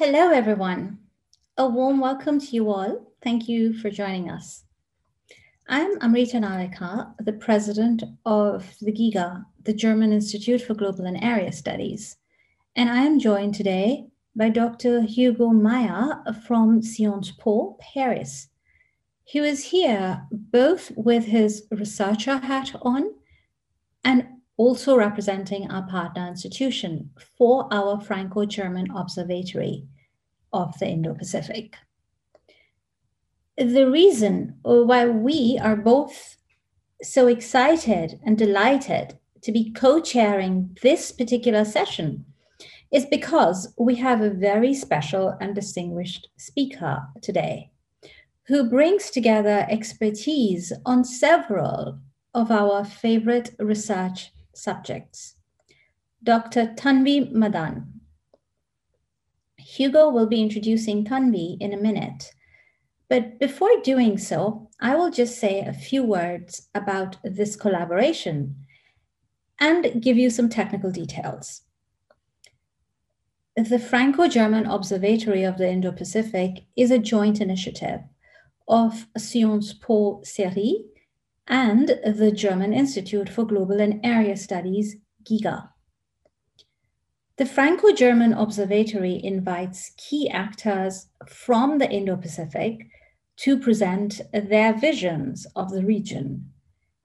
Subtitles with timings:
[0.00, 1.00] Hello, everyone.
[1.56, 3.12] A warm welcome to you all.
[3.20, 4.62] Thank you for joining us.
[5.68, 11.50] I'm Amrita Narlikar, the president of the GIGA, the German Institute for Global and Area
[11.50, 12.16] Studies.
[12.76, 14.06] And I am joined today
[14.36, 15.00] by Dr.
[15.00, 18.46] Hugo Meijer from Sciences Po, Paris.
[19.24, 23.14] He was here both with his researcher hat on
[24.04, 24.28] and
[24.58, 29.86] also representing our partner institution for our Franco German Observatory
[30.52, 31.76] of the Indo Pacific.
[33.56, 36.36] The reason why we are both
[37.02, 42.24] so excited and delighted to be co chairing this particular session
[42.92, 47.70] is because we have a very special and distinguished speaker today
[48.48, 51.98] who brings together expertise on several
[52.34, 55.36] of our favorite research subjects.
[56.22, 56.74] Dr.
[56.74, 58.00] Tanvi Madan.
[59.56, 62.32] Hugo will be introducing Tanvi in a minute.
[63.08, 68.56] But before doing so, I will just say a few words about this collaboration
[69.60, 71.62] and give you some technical details.
[73.56, 78.00] The Franco German Observatory of the Indo Pacific is a joint initiative
[78.68, 80.84] of Sciences Po CERI
[81.48, 85.68] and the German Institute for Global and Area Studies, GIGA.
[87.38, 92.86] The Franco German Observatory invites key actors from the Indo Pacific
[93.38, 96.50] to present their visions of the region,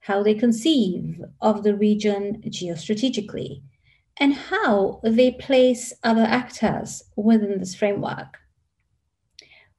[0.00, 3.62] how they conceive of the region geostrategically,
[4.18, 8.38] and how they place other actors within this framework.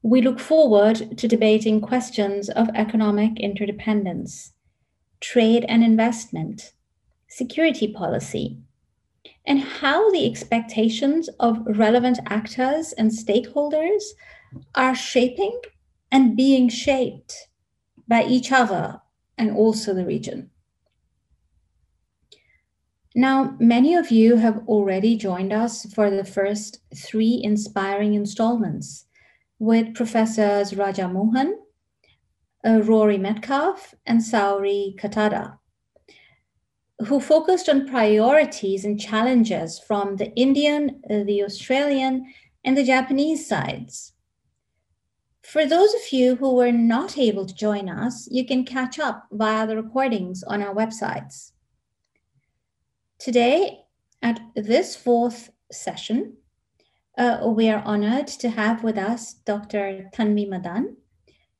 [0.02, 4.54] We look forward to debating questions of economic interdependence,
[5.26, 6.74] trade and investment,
[7.28, 8.60] security policy,
[9.48, 14.04] and how the expectations of relevant actors and stakeholders
[14.76, 15.60] are shaping
[16.12, 17.48] and being shaped
[18.08, 19.02] by each other
[19.38, 20.52] and also the region.
[23.16, 29.06] Now, many of you have already joined us for the first three inspiring installments
[29.58, 31.56] with Professors Raja Mohan,
[32.66, 35.58] uh, Rory Medcalf, and Saori Katada,
[37.08, 42.26] who focused on priorities and challenges from the Indian, uh, the Australian,
[42.64, 44.14] and the Japanese sides.
[45.44, 49.28] For those of you who were not able to join us, you can catch up
[49.32, 51.52] via the recordings on our websites.
[53.20, 53.82] Today,
[54.24, 56.38] at this fourth session,
[57.16, 60.10] uh, we are honored to have with us Dr.
[60.14, 60.98] Tanvi Madan,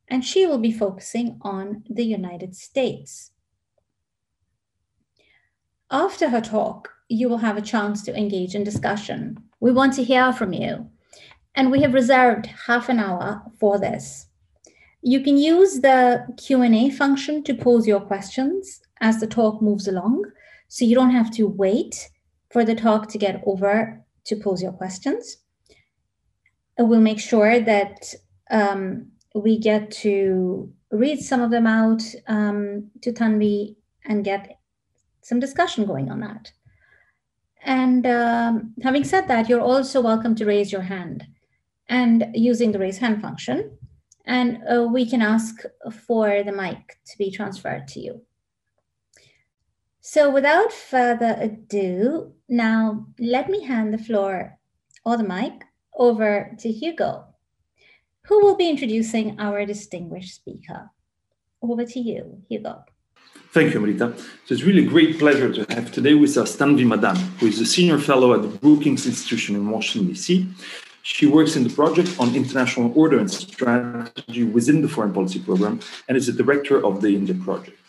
[0.08, 3.32] and she will be focusing on the United States.
[5.92, 9.38] After her talk, you will have a chance to engage in discussion.
[9.60, 10.90] We want to hear from you,
[11.54, 14.28] and we have reserved half an hour for this.
[15.02, 20.26] You can use the Q&A function to pose your questions as the talk moves along,
[20.68, 22.10] so you don't have to wait
[22.50, 25.38] for the talk to get over to pose your questions.
[26.78, 28.14] We'll make sure that
[28.50, 33.76] um, we get to read some of them out um, to Tanvi
[34.06, 34.58] and get
[35.22, 36.52] some discussion going on that.
[37.62, 41.26] And um, having said that, you're also welcome to raise your hand
[41.90, 43.78] and using the raise hand function.
[44.26, 45.64] And uh, we can ask
[46.08, 48.22] for the mic to be transferred to you.
[50.00, 54.58] So without further ado, now let me hand the floor
[55.04, 55.64] or the mic
[55.96, 57.26] over to Hugo,
[58.28, 60.90] who will be introducing our distinguished speaker.
[61.62, 62.84] Over to you, Hugo.
[63.52, 64.14] Thank you, Amrita.
[64.18, 67.60] So it's really a great pleasure to have today with us Tanvi Madan, who is
[67.62, 70.48] a senior fellow at the Brookings Institution in Washington, D.C.
[71.04, 75.80] She works in the project on international order and strategy within the foreign policy program
[76.08, 77.80] and is the director of the India project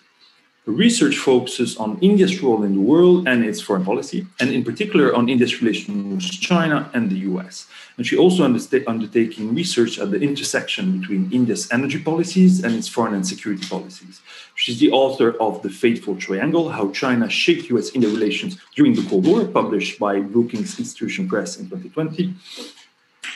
[0.73, 5.15] research focuses on India's role in the world and its foreign policy, and in particular
[5.15, 7.69] on India's relation with China and the US.
[7.97, 13.15] And she also undertaking research at the intersection between India's energy policies and its foreign
[13.15, 14.21] and security policies.
[14.55, 19.09] She's the author of The Fateful Triangle How China Shaped US India Relations During the
[19.09, 22.35] Cold War, published by Brookings Institution Press in 2020.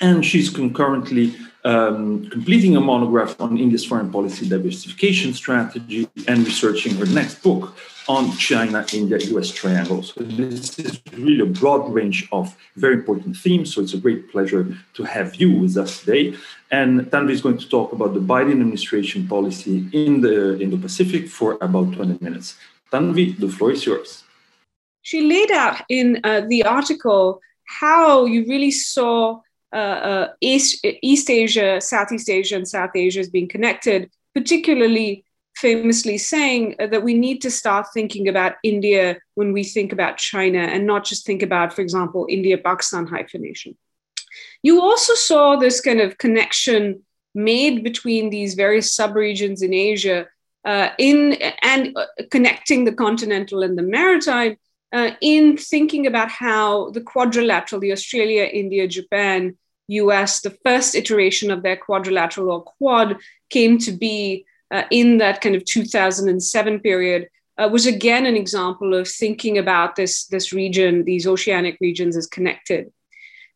[0.00, 6.94] And she's concurrently um, completing a monograph on India's foreign policy diversification strategy and researching
[6.97, 7.76] her next book
[8.08, 10.02] on China, India, US triangle.
[10.02, 13.75] So this is really a broad range of very important themes.
[13.75, 16.35] So it's a great pleasure to have you with us today.
[16.70, 21.58] And Tanvi is going to talk about the Biden administration policy in the Indo-Pacific for
[21.61, 22.56] about 20 minutes.
[22.91, 24.25] Tanvi, the floor is yours.
[25.02, 29.41] She laid out in uh, the article how you really saw
[30.40, 35.25] East, East Asia, Southeast Asia, and South Asia as being connected, particularly
[35.56, 40.58] famously saying that we need to start thinking about India when we think about China
[40.58, 43.76] and not just think about, for example, India Pakistan hyphenation.
[44.62, 47.02] You also saw this kind of connection
[47.34, 50.26] made between these various subregions in Asia
[50.64, 54.56] uh, in and uh, connecting the continental and the maritime
[54.92, 59.56] uh, in thinking about how the quadrilateral, the Australia, India, Japan,
[59.88, 63.19] US, the first iteration of their quadrilateral or quad
[63.50, 67.28] came to be uh, in that kind of 2007 period.
[67.58, 72.26] Uh, was again an example of thinking about this, this region, these oceanic regions, as
[72.26, 72.90] connected.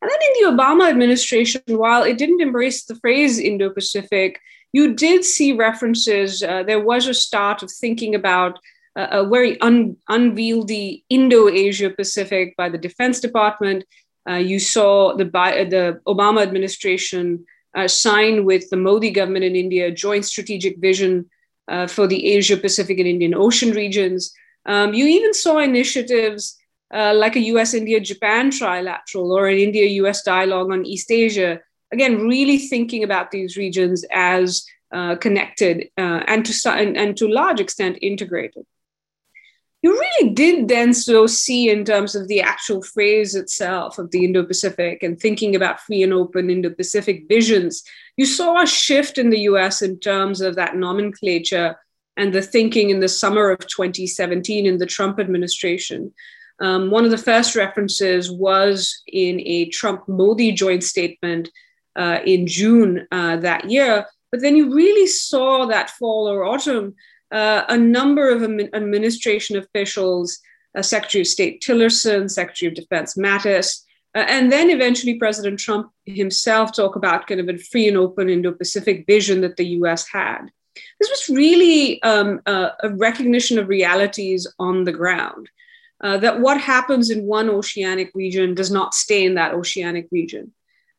[0.03, 4.39] And then in the Obama administration, while it didn't embrace the phrase Indo Pacific,
[4.73, 6.43] you did see references.
[6.43, 8.59] Uh, there was a start of thinking about
[8.97, 13.85] a very un- unwieldy Indo Asia Pacific by the Defense Department.
[14.29, 17.45] Uh, you saw the, the Obama administration
[17.77, 21.29] uh, sign with the Modi government in India a joint strategic vision
[21.69, 24.33] uh, for the Asia Pacific and Indian Ocean regions.
[24.67, 26.57] Um, you even saw initiatives
[26.93, 31.61] uh, like a US India Japan trilateral or an India US dialogue on East Asia.
[31.93, 37.29] Again, really thinking about these regions as uh, connected uh, and, to, and, and to
[37.29, 38.65] large extent integrated.
[39.85, 44.25] You really did then so see in terms of the actual phrase itself of the
[44.25, 47.83] Indo Pacific and thinking about free and open Indo Pacific visions.
[48.17, 51.77] You saw a shift in the US in terms of that nomenclature
[52.17, 56.15] and the thinking in the summer of 2017 in the Trump administration.
[56.61, 61.51] Um, one of the first references was in a Trump Modi joint statement
[61.95, 64.07] uh, in June uh, that year.
[64.33, 66.95] But then you really saw that fall or autumn
[67.33, 70.39] uh, a number of administration officials,
[70.77, 73.83] uh, Secretary of State Tillerson, Secretary of Defense Mattis,
[74.15, 78.29] uh, and then eventually President Trump himself talk about kind of a free and open
[78.29, 80.07] Indo-Pacific vision that the U.S.
[80.09, 80.51] had.
[81.01, 85.49] This was really um, a recognition of realities on the ground
[86.03, 90.53] uh, that what happens in one oceanic region does not stay in that oceanic region.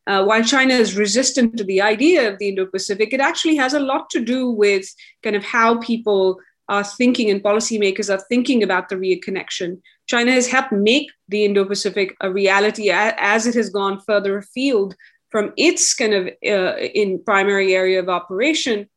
[0.06, 3.74] Uh, while China is resistant to the idea of the Indo Pacific, it actually has
[3.74, 4.86] a lot to do with
[5.22, 6.38] kind of how people
[6.68, 9.80] are thinking and policymakers are thinking about the reconnection.
[10.06, 14.94] China has helped make the Indo Pacific a reality as it has gone further afield
[15.30, 18.88] from its kind of uh, in primary area of operation.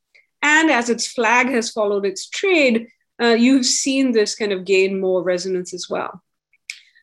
[0.41, 2.87] And as its flag has followed its trade,
[3.21, 6.23] uh, you've seen this kind of gain more resonance as well.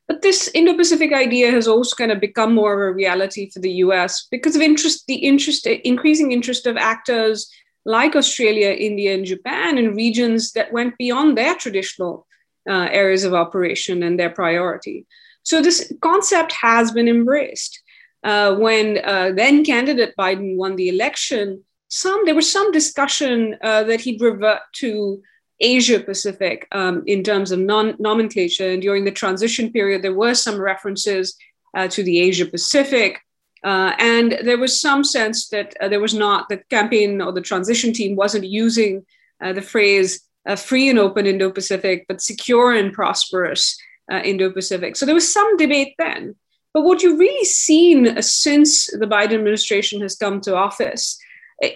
[0.08, 3.72] But this Indo-Pacific idea has also kind of become more of a reality for the
[3.84, 7.50] US because of interest, the interest, increasing interest of actors
[7.84, 12.26] like Australia, India, and Japan in regions that went beyond their traditional
[12.68, 15.06] uh, areas of operation and their priority.
[15.44, 17.80] So this concept has been embraced.
[18.24, 23.84] Uh, when uh, then candidate Biden won the election, some there was some discussion uh,
[23.84, 25.22] that he'd revert to
[25.60, 28.70] Asia Pacific um, in terms of non- nomenclature.
[28.70, 31.36] And during the transition period, there were some references
[31.74, 33.20] uh, to the Asia Pacific.
[33.64, 37.40] Uh, and there was some sense that uh, there was not, the campaign or the
[37.40, 39.04] transition team wasn't using
[39.42, 43.76] uh, the phrase uh, free and open Indo Pacific, but secure and prosperous
[44.12, 44.94] uh, Indo Pacific.
[44.94, 46.36] So there was some debate then.
[46.72, 51.18] But what you've really seen since the Biden administration has come to office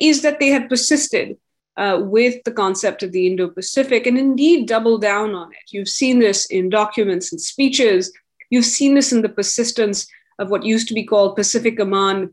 [0.00, 1.38] is that they have persisted
[1.76, 5.72] uh, with the concept of the Indo Pacific and indeed double down on it.
[5.72, 8.12] You've seen this in documents and speeches.
[8.50, 10.06] You've seen this in the persistence
[10.38, 12.30] of what used to be called Pacific Command,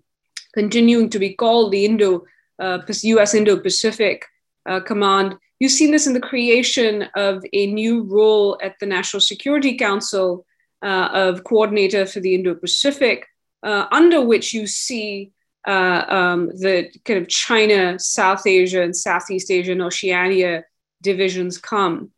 [0.54, 2.26] continuing to be called the Indo
[2.60, 4.26] uh, US Indo Pacific
[4.68, 5.36] uh, Command.
[5.60, 10.46] You've seen this in the creation of a new role at the National Security Council
[10.84, 13.26] uh, of coordinator for the Indo Pacific,
[13.64, 15.32] uh, under which you see
[15.68, 20.64] uh, um, the kind of China, South Asia, and Southeast Asia and Oceania
[21.02, 22.12] divisions come.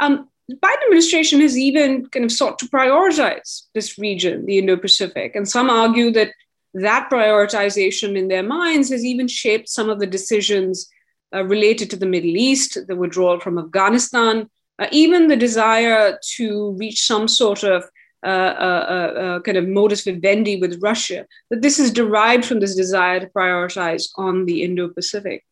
[0.00, 4.76] Um, the Biden administration has even kind of sought to prioritize this region, the Indo
[4.78, 5.36] Pacific.
[5.36, 6.32] And some argue that
[6.72, 10.88] that prioritization in their minds has even shaped some of the decisions
[11.34, 16.72] uh, related to the Middle East, the withdrawal from Afghanistan, uh, even the desire to
[16.78, 17.84] reach some sort of
[18.24, 24.08] kind of modus vivendi with Russia, that this is derived from this desire to prioritize
[24.16, 25.44] on the Indo Pacific.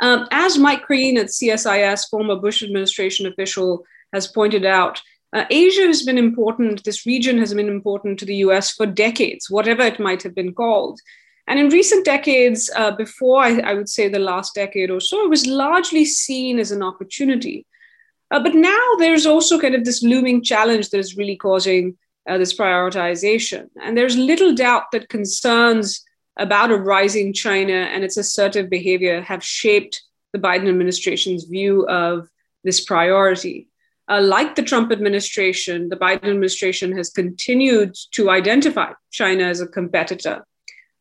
[0.00, 5.00] Um, as Mike Green at CSIS, former Bush administration official, has pointed out,
[5.32, 9.50] uh, Asia has been important, this region has been important to the US for decades,
[9.50, 11.00] whatever it might have been called.
[11.46, 15.24] And in recent decades, uh, before I, I, would say the last decade or so,
[15.24, 17.66] it was largely seen as an opportunity
[18.34, 21.96] uh, but now there's also kind of this looming challenge that is really causing
[22.28, 23.68] uh, this prioritization.
[23.80, 26.02] And there's little doubt that concerns
[26.36, 32.28] about a rising China and its assertive behavior have shaped the Biden administration's view of
[32.64, 33.68] this priority.
[34.10, 39.68] Uh, like the Trump administration, the Biden administration has continued to identify China as a
[39.68, 40.44] competitor.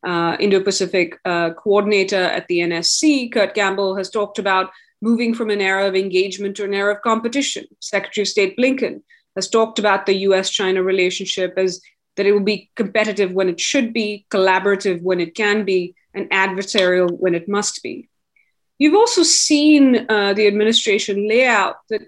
[0.06, 4.70] Uh, Indo Pacific uh, coordinator at the NSC, Kurt Campbell, has talked about
[5.04, 7.66] moving from an era of engagement to an era of competition.
[7.82, 9.02] Secretary of State Blinken
[9.36, 11.82] has talked about the US China relationship as
[12.16, 16.30] that it will be competitive when it should be, collaborative when it can be, and
[16.30, 18.08] adversarial when it must be.
[18.80, 22.04] You've also seen uh, the administration lay out that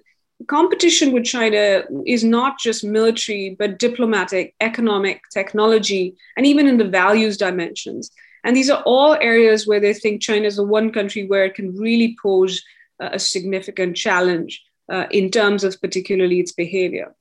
[0.47, 6.91] competition with China is not just military, but diplomatic, economic, technology, and even in the
[7.01, 8.11] values dimensions.
[8.43, 11.55] And these are all areas where they think China is the one country where it
[11.55, 12.63] can really pose
[12.99, 17.15] a significant challenge uh, in terms of particularly its behavior.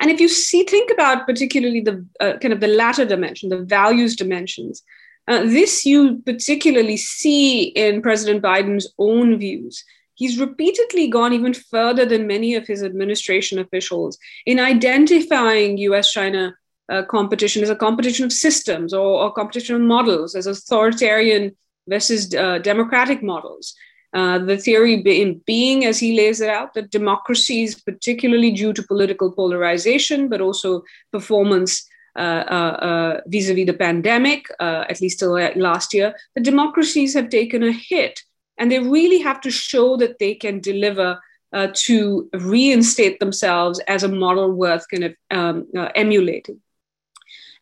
[0.00, 3.64] And if you see, think about particularly the uh, kind of the latter dimension, the
[3.64, 4.82] values dimensions,
[5.26, 9.84] uh, this you particularly see in President Biden's own views.
[10.14, 16.54] He's repeatedly gone even further than many of his administration officials in identifying US China
[16.88, 21.56] uh, competition as a competition of systems or, or competition of models, as authoritarian
[21.86, 23.74] versus uh, democratic models.
[24.14, 28.82] Uh, the theory being, being, as he lays it out, that democracies, particularly due to
[28.82, 31.86] political polarization, but also performance
[32.16, 37.70] uh, uh, vis-a-vis the pandemic, at least till last year, the democracies have taken a
[37.70, 38.20] hit,
[38.56, 41.20] and they really have to show that they can deliver
[41.52, 46.60] uh, to reinstate themselves as a model worth kind of um, uh, emulating.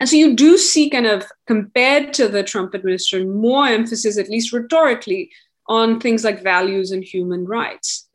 [0.01, 4.29] And so you do see kind of compared to the Trump administration more emphasis, at
[4.29, 5.31] least rhetorically,
[5.69, 8.09] on things like values and human rights.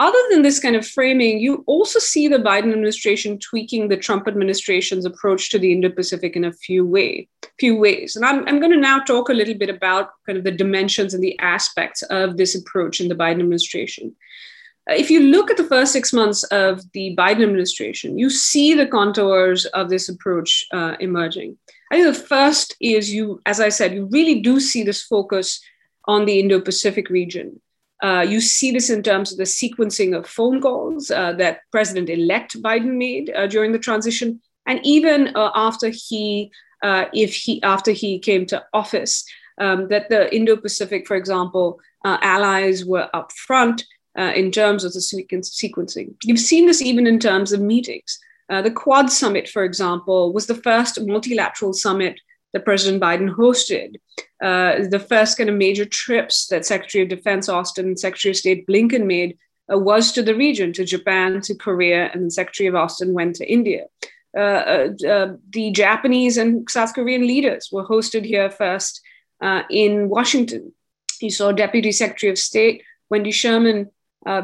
[0.00, 4.26] Other than this kind of framing, you also see the Biden administration tweaking the Trump
[4.26, 7.28] administration's approach to the Indo-Pacific in a few way,
[7.60, 8.16] few ways.
[8.16, 11.14] And I'm, I'm going to now talk a little bit about kind of the dimensions
[11.14, 14.16] and the aspects of this approach in the Biden administration.
[14.90, 18.74] Uh, if you look at the first six months of the Biden administration, you see
[18.74, 21.56] the contours of this approach uh, emerging.
[21.92, 25.60] I think the first is you, as I said, you really do see this focus
[26.06, 27.60] on the Indo Pacific region.
[28.02, 32.10] Uh, you see this in terms of the sequencing of phone calls uh, that President
[32.10, 36.50] elect Biden made uh, during the transition, and even uh, after he,
[36.82, 39.24] uh, if he, after he came to office,
[39.60, 43.84] um, that the Indo Pacific, for example, uh, allies were up front
[44.16, 46.14] in terms of the sequencing.
[46.22, 48.18] You've seen this even in terms of meetings.
[48.50, 52.20] the Quad Summit, for example, was the first multilateral summit
[52.52, 53.96] that President Biden hosted.
[54.42, 58.36] Uh, the first kind of major trips that Secretary of Defense Austin and Secretary of
[58.36, 59.38] State Blinken made
[59.72, 63.36] uh, was to the region, to Japan, to Korea, and then Secretary of Austin went
[63.36, 63.86] to India.
[64.36, 69.00] Uh, uh, uh the Japanese and South Korean leaders were hosted here first
[69.68, 70.72] in Washington.
[71.20, 73.90] You saw Deputy Secretary of State Wendy Sherman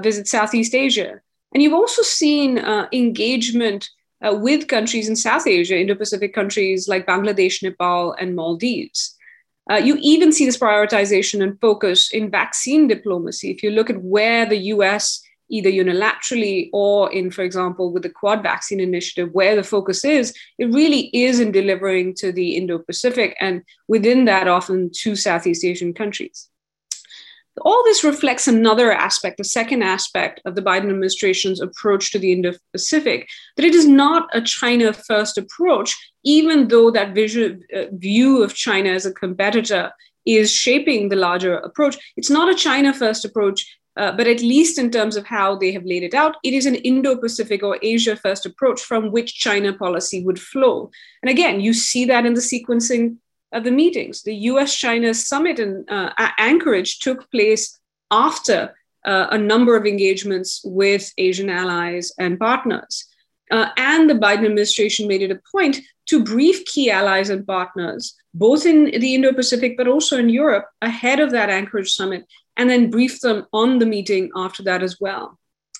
[0.01, 1.21] visit Southeast Asia.
[1.55, 2.59] And you've also seen
[2.93, 3.89] engagement
[4.27, 9.15] uh, with countries in South Asia, Indo Pacific countries like Bangladesh, Nepal, and Maldives.
[9.71, 13.51] Uh, you even see this prioritization and focus in vaccine diplomacy.
[13.51, 18.11] If you look at where the US, either unilaterally or in, for example, with the
[18.11, 22.79] Quad Vaccine Initiative, where the focus is, it really is in delivering to the Indo
[22.79, 26.49] Pacific and within that, often to Southeast Asian countries
[27.63, 32.33] all this reflects another aspect, the second aspect of the Biden administration's approach to the
[32.33, 38.43] Indo Pacific, that it is not a China first approach, even though that uh, view
[38.43, 39.93] of China as a competitor
[40.27, 41.97] is shaping the larger approach.
[42.17, 43.67] It's not a China first approach.
[43.97, 46.67] Uh, but at least in terms of how they have laid it out, it is
[46.67, 50.89] an Indo Pacific or Asia first approach from which China policy would flow.
[51.21, 53.17] And again, you see that in the sequencing
[53.53, 54.23] of the meetings.
[54.23, 57.79] The US China summit in uh, Anchorage took place
[58.11, 58.75] after
[59.05, 63.07] uh, a number of engagements with Asian allies and partners.
[63.51, 68.15] Uh, and the Biden administration made it a point to brief key allies and partners,
[68.35, 72.27] both in the Indo Pacific but also in Europe, ahead of that Anchorage summit,
[72.57, 75.39] and then brief them on the meeting after that as well.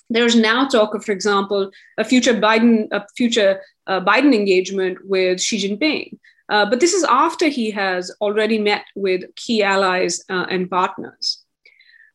[0.09, 5.39] There's now talk of, for example, a future Biden, a future uh, Biden engagement with
[5.39, 6.17] Xi Jinping.
[6.49, 11.43] Uh, but this is after he has already met with key allies uh, and partners.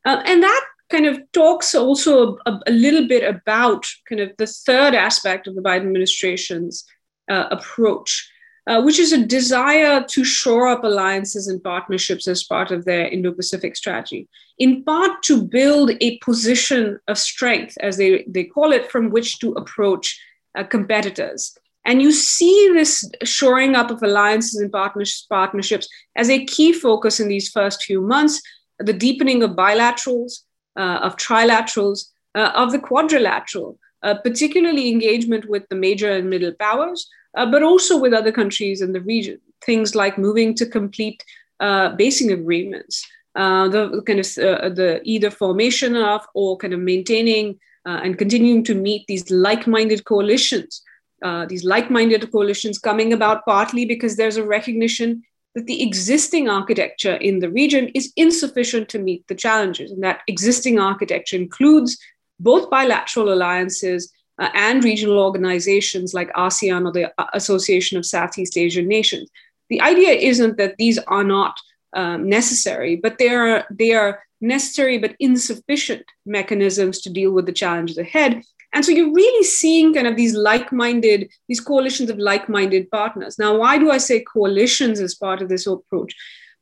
[0.05, 4.47] Uh, and that kind of talks also a, a, little bit about kind of the
[4.47, 6.85] third aspect of the Biden administration's
[7.31, 8.29] uh, approach,
[8.67, 13.07] uh, which is a desire to shore up alliances and partnerships as part of their
[13.07, 18.73] Indo Pacific strategy, in part to build a position of strength, as they, they call
[18.73, 20.21] it, from which to approach
[20.69, 21.57] competitors.
[21.85, 27.29] And you see this shoring up of alliances and partnerships as a key focus in
[27.29, 28.41] these first few months,
[28.79, 30.41] the deepening of bilaterals,
[30.77, 36.53] uh, of trilaterals, uh, of the quadrilateral, uh, particularly engagement with the major and middle
[36.59, 39.39] powers, uh, but also with other countries in the region.
[39.65, 41.23] Things like moving to complete
[41.61, 47.59] uh, basing agreements, uh, the kind of the either formation of or kind of maintaining
[47.87, 50.83] and continuing to meet these like-minded coalitions
[51.25, 55.23] uh, these like-minded coalitions coming about partly because there's a recognition
[55.55, 59.91] that the existing architecture in the region is insufficient to meet the challenges.
[59.91, 61.99] And that existing architecture includes
[62.39, 68.87] both bilateral alliances uh, and regional organizations like asean or the association of southeast asian
[68.87, 69.31] nations.
[69.71, 71.57] The idea isn't that these are not
[71.95, 77.53] um, necessary but they are they are necessary but insufficient mechanisms to deal with the
[77.53, 78.43] challenges ahead
[78.75, 82.91] and so you're really seeing kind of these like minded, these coalitions of like minded
[82.91, 83.39] partners.
[83.39, 86.13] Now, why do I say coalitions as part of this approach?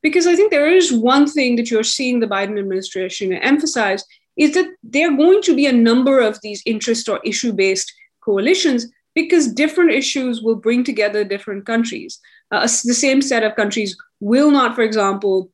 [0.03, 4.05] Because I think there is one thing that you're seeing the Biden administration emphasize
[4.37, 7.91] is that there are going to be a number of these interest or issue based
[8.23, 12.21] coalitions because different issues will bring together different countries.
[12.51, 15.51] Uh, the same set of countries will not, for example,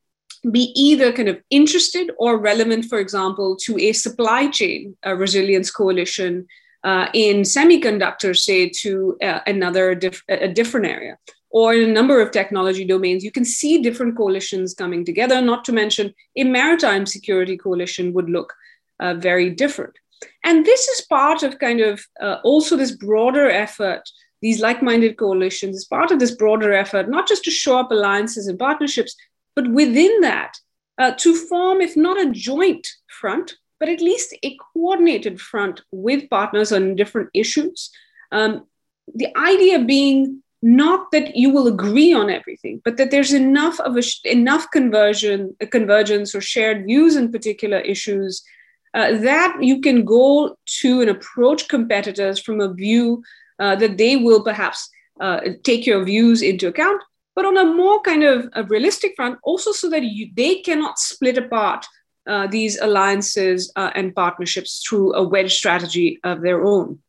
[0.51, 5.71] be either kind of interested or relevant, for example, to a supply chain a resilience
[5.71, 6.47] coalition
[6.83, 9.91] uh, in semiconductors, say, to uh, another
[10.29, 11.17] a different area,
[11.49, 13.23] or in a number of technology domains.
[13.23, 18.29] You can see different coalitions coming together, not to mention a maritime security coalition would
[18.29, 18.53] look
[18.99, 19.93] uh, very different.
[20.43, 24.09] And this is part of kind of uh, also this broader effort
[24.41, 28.47] these like-minded coalitions is part of this broader effort not just to show up alliances
[28.47, 29.15] and partnerships
[29.59, 30.53] but within that,
[30.97, 36.29] uh, to form, if not a joint front, but at least a coordinated front with
[36.29, 37.89] partners on different issues.
[38.31, 38.67] Um,
[39.13, 43.97] the idea being not that you will agree on everything, but that there's enough of
[43.97, 48.41] a enough conversion, a convergence, or shared views in particular issues
[48.93, 53.21] uh, that you can go to and approach competitors from a view
[53.59, 57.01] uh, that they will perhaps uh, take your views into account,
[57.39, 60.99] but on a more kind of a realistic front, also so that you, they cannot
[60.99, 61.85] split apart
[62.27, 66.99] uh, these alliances uh, and partnerships through a wedge strategy of their own.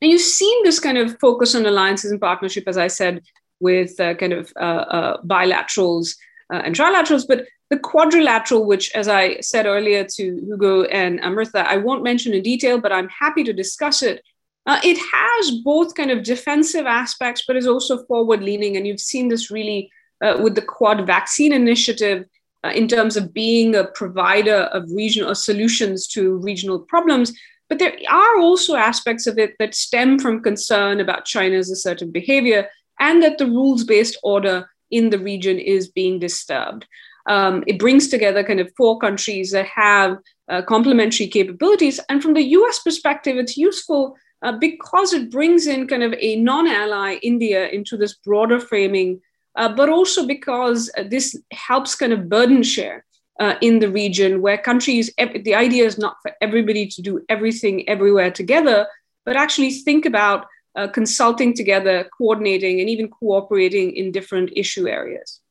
[0.00, 3.22] And you've seen this kind of focus on alliances and partnership, as I said,
[3.58, 6.14] with uh, kind of uh, uh, bilaterals
[6.52, 11.68] uh, and trilaterals, but the quadrilateral, which, as I said earlier to Hugo and Amrita,
[11.68, 14.22] I won't mention in detail, but I'm happy to discuss it
[14.66, 18.76] uh, it has both kind of defensive aspects, but is also forward leaning.
[18.76, 22.24] And you've seen this really uh, with the Quad vaccine initiative
[22.64, 27.32] uh, in terms of being a provider of regional solutions to regional problems.
[27.68, 32.68] But there are also aspects of it that stem from concern about China's assertive behavior
[32.98, 36.86] and that the rules based order in the region is being disturbed.
[37.28, 41.98] Um, it brings together kind of four countries that have uh, complementary capabilities.
[42.08, 46.36] And from the US perspective, it's useful uh, because it brings in kind of a
[46.36, 49.20] non ally India into this broader framing,
[49.56, 53.04] uh, but also because uh, this helps kind of burden share.
[53.38, 57.86] Uh, in the region, where countries, the idea is not for everybody to do everything
[57.86, 58.86] everywhere together,
[59.26, 65.42] but actually think about uh, consulting together, coordinating, and even cooperating in different issue areas.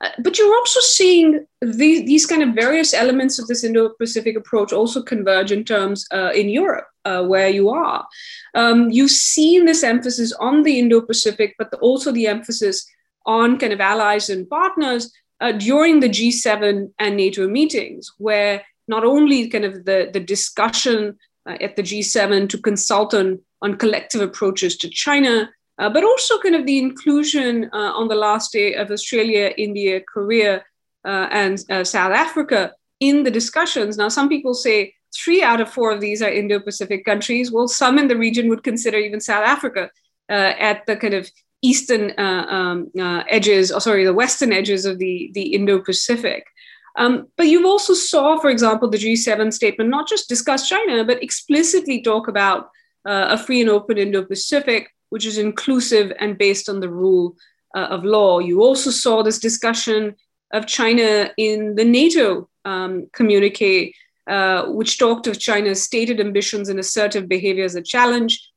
[0.00, 4.72] Uh, but you're also seeing these, these kind of various elements of this Indo-Pacific approach
[4.72, 8.06] also converge in terms uh, in Europe, uh, where you are.
[8.54, 12.86] Um, you've seen this emphasis on the Indo-Pacific, but the, also the emphasis
[13.26, 19.04] on kind of allies and partners uh, during the G7 and NATO meetings, where not
[19.04, 24.20] only kind of the, the discussion uh, at the G7 to consult on, on collective
[24.20, 28.74] approaches to China, uh, but also kind of the inclusion uh, on the last day
[28.74, 30.64] of Australia, India, Korea,
[31.04, 33.96] uh, and uh, South Africa in the discussions.
[33.96, 37.52] Now, some people say three out of four of these are Indo Pacific countries.
[37.52, 39.90] Well, some in the region would consider even South Africa
[40.28, 41.30] uh, at the kind of
[41.62, 42.90] eastern uh, um,
[43.28, 46.44] edges, or sorry, the western edges of the, the Indo Pacific.
[46.96, 51.22] Um, but you've also saw, for example, the G7 statement not just discuss China, but
[51.22, 52.70] explicitly talk about
[53.04, 57.36] a free and open Indo-Pacific, which is inclusive and based on the rule
[57.76, 58.38] uh, of law.
[58.38, 60.14] You also saw this discussion
[60.52, 63.94] of China in the NATO um, communique,
[64.26, 68.48] uh, which talked of China's stated ambitions and assertive behavior as a challenge.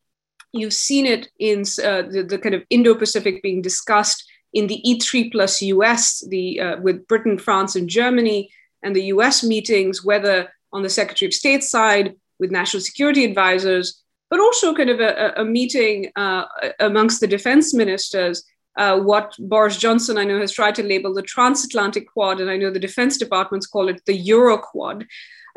[0.54, 5.32] You've seen it in uh, the, the, kind of Indo-Pacific being discussed in the E3
[5.32, 8.52] plus US, the uh, with Britain, France, and Germany,
[8.84, 14.02] and the US meetings, whether on the Secretary of State side with national security advisors
[14.32, 16.46] but also kind of a, a meeting uh,
[16.80, 18.44] amongst the defense ministers.
[18.78, 22.56] Uh, what Boris Johnson, I know, has tried to label the transatlantic quad, and I
[22.56, 25.06] know the defense departments call it the Euro quad.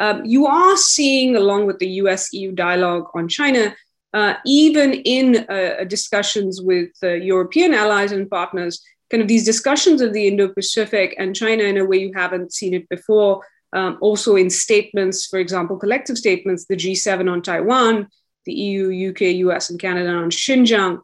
[0.00, 3.76] Um, you are seeing, along with the US EU dialogue on China,
[4.12, 10.12] uh, even in uh, discussions with European allies and partners, kind of these discussions of
[10.12, 13.44] the Indo Pacific and China in a way you haven't seen it before.
[13.72, 18.08] Um, also, in statements, for example, collective statements, the G7 on Taiwan,
[18.46, 21.00] the EU, UK, US, and Canada on Xinjiang.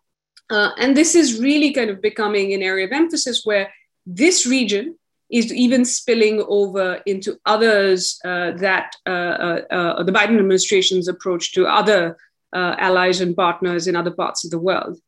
[0.51, 3.73] Uh, and this is really kind of becoming an area of emphasis where
[4.07, 4.97] this region
[5.31, 11.53] is even spilling over into others uh, that uh, uh, uh the Biden administration's approach
[11.53, 12.17] to other
[12.53, 14.99] uh, allies and partners in other parts of the world.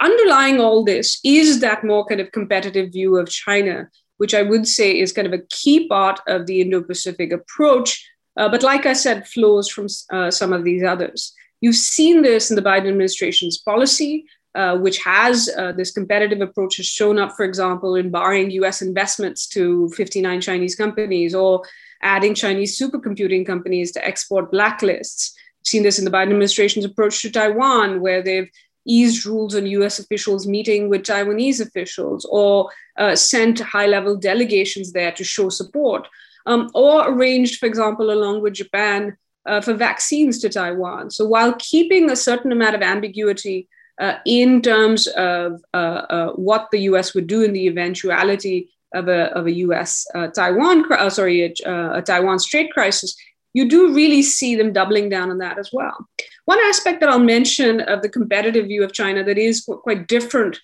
[0.00, 4.68] Underlying all this is that more kind of competitive view of China, which I would
[4.68, 8.86] say is kind of a key part of the Indo Pacific approach, uh, but like
[8.86, 11.32] I said, flows from some of these others.
[11.60, 16.78] You've seen this in the Biden administration's policy, uh, which has uh, this competitive approach
[16.78, 21.62] has shown up, for example, in barring US investments to 59 Chinese companies or
[22.02, 25.32] adding Chinese supercomputing companies to export blacklists.
[25.60, 28.50] We've seen this in the Biden administration's approach to Taiwan, where they've
[28.86, 34.92] eased rules on US officials meeting with Taiwanese officials or uh, sent high level delegations
[34.92, 36.08] there to show support,
[36.46, 39.16] um, or arranged, for example, along with Japan.
[39.48, 41.08] Uh, for vaccines to Taiwan.
[41.08, 43.68] So, while keeping a certain amount of ambiguity
[44.00, 49.08] uh, in terms of uh, uh, what the US would do in the eventuality of
[49.08, 51.52] a, of a US uh, Taiwan, uh, sorry, a,
[51.94, 53.16] a Taiwan Strait crisis,
[53.54, 55.96] you do really see them doubling down on that as well.
[56.44, 60.58] One aspect that I'll mention of the competitive view of China that is quite different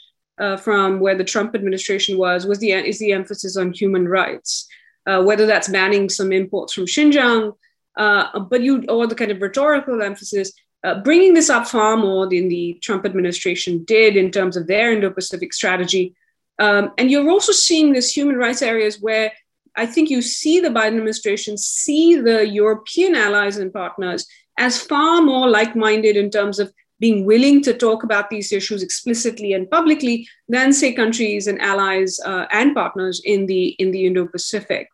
[0.60, 4.66] from where the Trump administration was was the is the emphasis on human rights,
[5.06, 7.54] whether that's banning some imports from Xinjiang,
[7.96, 10.52] but you or the kind of rhetorical emphasis
[10.84, 14.92] uh, bringing this up far more than the Trump administration did in terms of their
[14.92, 16.14] Indo Pacific strategy.
[16.58, 19.32] Um, and you're also seeing this human rights areas where
[19.76, 24.26] I think you see the Biden administration see the European allies and partners
[24.58, 28.80] as far more like minded in terms of being willing to talk about these issues
[28.80, 30.16] explicitly and publicly
[30.48, 34.86] than, say, countries and allies uh, and partners in the, in the Indo Pacific.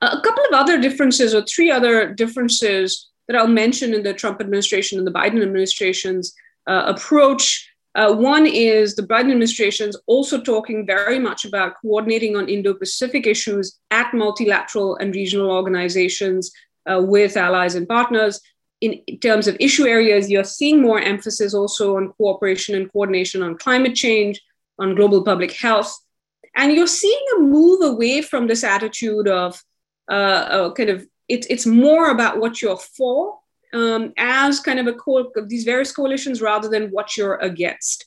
[0.00, 4.14] Uh, a couple of other differences, or three other differences that I'll mention in the
[4.14, 6.34] Trump administration and the Biden administration's
[6.68, 7.68] uh, approach.
[7.96, 12.74] Uh, one is the Biden administration is also talking very much about coordinating on Indo
[12.74, 16.52] Pacific issues at multilateral and regional organizations
[16.88, 18.40] uh, with allies and partners.
[18.80, 23.58] In, terms of issue areas, you're seeing more emphasis also on cooperation and coordination on
[23.58, 24.40] climate change,
[24.78, 25.92] on global public health.
[26.54, 29.60] And you're seeing a move away from this attitude of
[30.08, 33.38] uh, kind of it's it's more about what you're for
[33.72, 34.96] um, as kind of a
[35.36, 38.06] of these various coalitions rather than what you're against.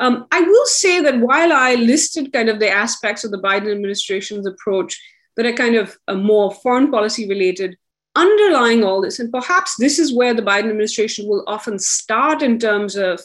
[0.00, 3.72] Um, I will say that while I listed kind of the aspects of the Biden
[3.72, 5.00] administration's approach
[5.36, 7.76] that are kind of more foreign policy related,
[8.14, 12.58] underlying all this, and perhaps this is where the Biden administration will often start in
[12.58, 13.20] terms of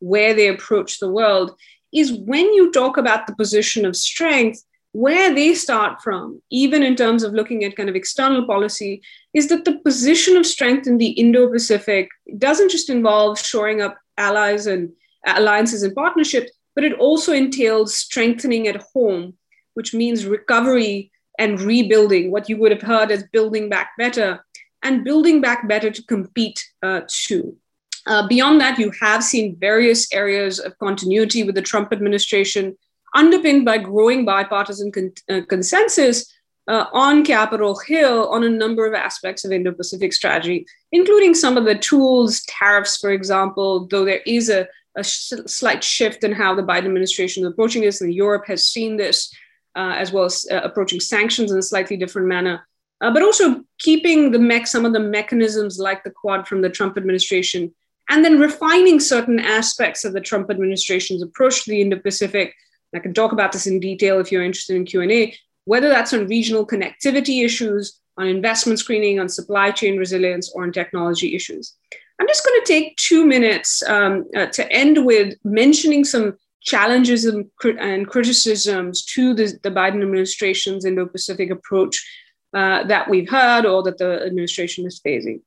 [0.00, 1.56] where they approach the world,
[1.92, 6.96] is when you talk about the position of strength, where they start from, even in
[6.96, 9.02] terms of looking at kind of external policy,
[9.34, 13.96] is that the position of strength in the Indo Pacific doesn't just involve shoring up
[14.16, 14.90] allies and
[15.26, 19.34] alliances and partnerships, but it also entails strengthening at home,
[19.74, 24.44] which means recovery and rebuilding, what you would have heard as building back better,
[24.82, 27.56] and building back better to compete uh, too.
[28.06, 32.76] Uh, beyond that, you have seen various areas of continuity with the Trump administration
[33.14, 36.32] underpinned by growing bipartisan con- uh, consensus
[36.68, 41.56] uh, on Capitol Hill on a number of aspects of Indo Pacific strategy, including some
[41.56, 46.32] of the tools, tariffs, for example, though there is a, a sh- slight shift in
[46.32, 49.34] how the Biden administration is approaching this, and Europe has seen this,
[49.78, 52.66] as well as uh, approaching sanctions in a slightly different manner.
[53.00, 56.70] Uh, but also keeping the mech, some of the mechanisms like the Quad from the
[56.70, 57.72] Trump administration,
[58.10, 62.54] and then refining certain aspects of the Trump administration's approach to the Indo Pacific
[62.94, 66.26] I can talk about this in detail if you're interested in Q&A, whether that's on
[66.26, 71.74] regional connectivity issues, on investment screening, on supply chain resilience, or on technology issues.
[72.20, 77.24] I'm just going to take two minutes um, uh, to end with mentioning some challenges
[77.24, 77.46] and,
[77.78, 82.04] and criticisms to the, the, Biden administration's Indo Pacific approach
[82.54, 85.40] uh, that we've heard or that the administration is facing.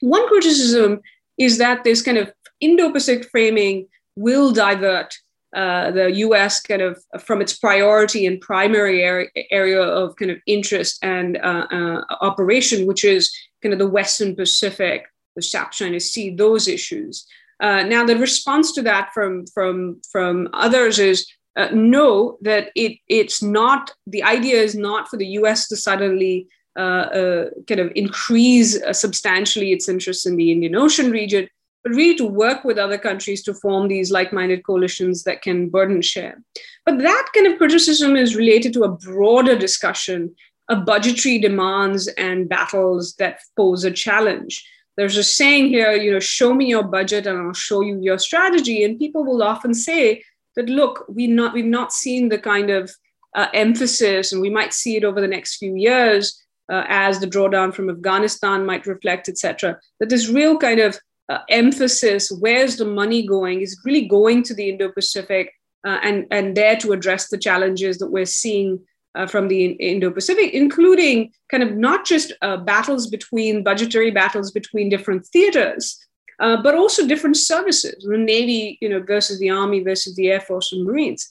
[0.00, 1.00] One criticism
[1.38, 5.14] is that this kind of Indo Pacific framing will divert
[5.54, 10.38] uh, the US kind of from its priority and primary area, area of kind of
[10.46, 15.98] interest and uh, uh, operation, which is kind of the Western Pacific, the South China
[15.98, 17.26] Sea, those issues.
[17.60, 22.98] Uh, now, the response to that from from from others is uh, no, that it
[23.08, 23.92] it's not.
[24.06, 25.68] The idea is not for the U.S.
[25.68, 31.10] to suddenly uh, uh, kind of increase uh, substantially its interests in the Indian Ocean
[31.10, 31.48] region,
[31.82, 36.00] but really to work with other countries to form these like-minded coalitions that can burden
[36.00, 36.40] share.
[36.86, 40.34] But that kind of criticism is related to a broader discussion
[40.68, 44.64] of budgetary demands and battles that pose a challenge
[45.00, 48.18] there's a saying here, you know, show me your budget and I'll show you your
[48.18, 48.84] strategy.
[48.84, 50.22] And people will often say
[50.56, 52.92] that, look, we've not we've not seen the kind of
[53.34, 56.38] uh, emphasis, and we might see it over the next few years
[56.70, 59.80] uh, as the drawdown from Afghanistan might reflect, etc.
[60.00, 60.98] That this real kind of
[61.30, 65.50] uh, emphasis, where's the money going, is really going to the Indo-Pacific
[65.86, 68.80] uh, and and there to address the challenges that we're seeing
[69.14, 74.50] uh, from the Indo Pacific, including kind of not just uh, battles between budgetary battles
[74.50, 75.98] between different theaters,
[76.40, 80.40] uh, but also different services, the Navy you know, versus the Army versus the Air
[80.40, 81.28] Force and Marines.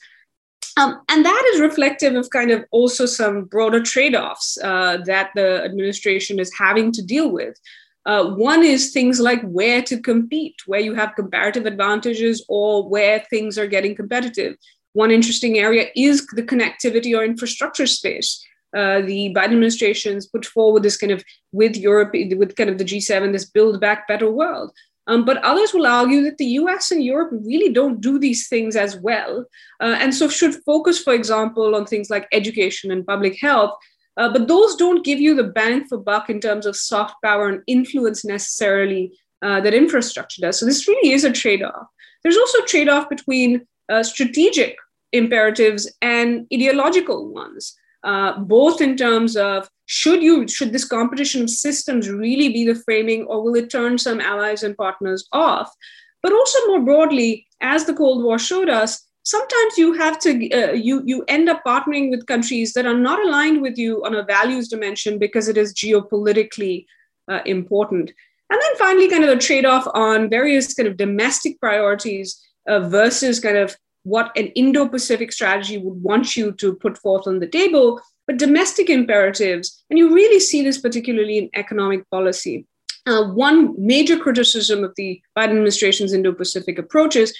[0.77, 5.31] Um, and that is reflective of kind of also some broader trade offs uh, that
[5.35, 7.57] the administration is having to deal with.
[8.05, 13.19] Uh, one is things like where to compete, where you have comparative advantages or where
[13.29, 14.55] things are getting competitive.
[14.99, 18.45] One interesting area is the connectivity or infrastructure space.
[18.75, 22.83] Uh, the Biden administration's put forward this kind of with Europe, with kind of the
[22.83, 24.73] G7, this build back better world.
[25.07, 28.75] Um, but others will argue that the US and Europe really don't do these things
[28.75, 29.45] as well.
[29.79, 33.73] Uh, and so should focus, for example, on things like education and public health.
[34.17, 37.47] Uh, but those don't give you the bang for buck in terms of soft power
[37.47, 40.59] and influence necessarily uh, that infrastructure does.
[40.59, 41.87] So this really is a trade off.
[42.21, 44.75] There's also a trade off between uh, strategic
[45.11, 51.49] imperatives and ideological ones, uh, both in terms of should you should this competition of
[51.49, 55.73] systems really be the framing, or will it turn some allies and partners off?
[56.21, 60.73] But also more broadly, as the Cold War showed us, sometimes you have to uh,
[60.73, 64.23] you you end up partnering with countries that are not aligned with you on a
[64.23, 66.85] values dimension because it is geopolitically
[67.29, 68.11] uh, important
[68.49, 73.39] and then finally kind of a trade-off on various kind of domestic priorities uh, versus
[73.39, 73.75] kind of
[74.09, 78.37] what an Indo Pacific strategy would want you to put forth on the table, but
[78.37, 79.83] domestic imperatives.
[79.89, 82.65] And you really see this particularly in economic policy.
[83.05, 87.35] Uh, one major criticism of the Biden administration's Indo Pacific approach is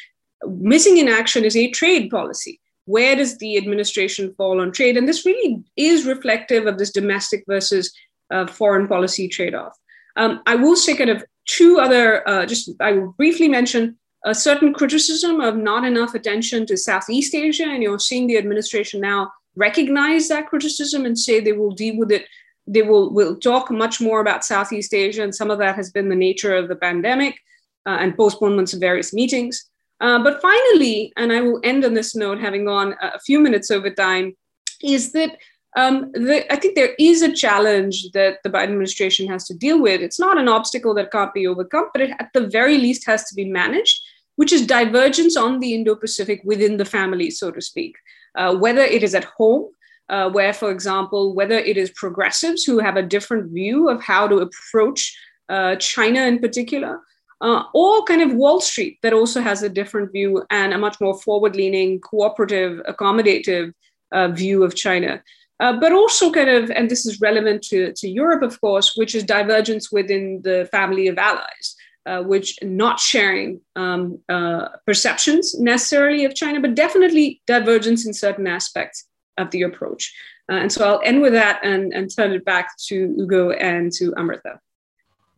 [0.48, 2.60] missing in action is a trade policy.
[2.86, 4.98] Where does the administration fall on trade?
[4.98, 7.94] And this really is reflective of this domestic versus
[8.32, 9.78] uh, foreign policy trade off.
[10.16, 14.36] Um, I will say kind of two other, uh, just I will briefly mention a
[14.36, 17.66] certain criticism of not enough attention to Southeast Asia.
[17.66, 22.12] And you're seeing the administration now recognize that criticism and say they will deal with
[22.12, 22.26] it.
[22.68, 25.24] They will, will talk much more about Southeast Asia.
[25.24, 27.40] And some of that has been the nature of the pandemic
[27.86, 29.70] uh, and postponements of various meetings.
[30.02, 33.72] Uh, but finally, and I will end on this note, having gone a few minutes
[33.72, 34.36] over time,
[34.82, 35.38] is that
[35.76, 39.80] um, the, I think there is a challenge that the Biden administration has to deal
[39.82, 40.02] with.
[40.02, 43.24] It's not an obstacle that can't be overcome, but it at the very least has
[43.26, 44.02] to be managed,
[44.40, 47.98] which is divergence on the Indo Pacific within the family, so to speak.
[48.36, 49.66] Uh, whether it is at home,
[50.08, 54.30] uh, where, for example, whether it is progressives who have a different view of how
[54.30, 55.14] to approach
[55.50, 57.02] uh, China in particular,
[57.42, 61.02] uh, or kind of Wall Street that also has a different view and a much
[61.02, 63.74] more forward leaning, cooperative, accommodative
[64.14, 65.22] uh, view of China.
[65.60, 69.16] Uh, but also kind of, and this is relevant to, to Europe, of course, which
[69.16, 71.76] is divergence within the family of allies,
[72.10, 78.48] uh, which not sharing um, uh, perceptions necessarily of China, but definitely divergence in certain
[78.48, 79.06] aspects
[79.38, 80.04] of the approach.
[80.52, 83.92] Uh, and so I'll end with that and, and turn it back to Ugo and
[83.94, 84.60] to Amrita.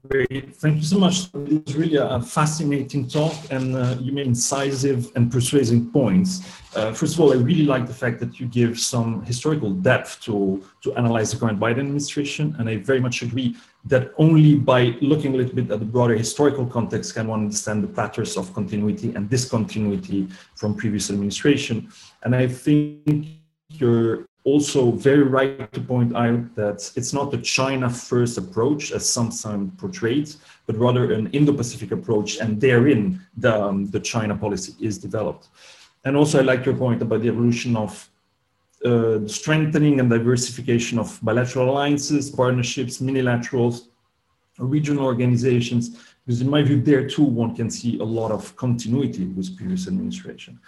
[0.10, 0.56] Great.
[0.56, 1.16] Thank you so much.
[1.36, 6.42] It was really a fascinating talk, and uh, you made incisive and persuasive points.
[6.76, 10.20] Uh, first of all, I really like the fact that you give some historical depth
[10.22, 14.96] to, to analyze the current Biden administration, and I very much agree that only by
[15.02, 18.54] looking a little bit at the broader historical context can one understand the patterns of
[18.54, 21.92] continuity and discontinuity from previous administration.
[22.24, 23.28] And I think
[23.70, 29.08] you're also very right to point out that it's not the China first approach as
[29.08, 30.34] sometimes portrayed,
[30.66, 35.50] but rather an Indo-Pacific approach, and therein the, um, the China policy is developed.
[36.06, 38.10] And also, I like your point about the evolution of
[38.86, 43.88] uh, strengthening and diversification of bilateral alliances, partnerships, minilaterals,
[44.58, 49.26] regional organizations, because in my view, there too, one can see a lot of continuity
[49.26, 50.60] with previous administration.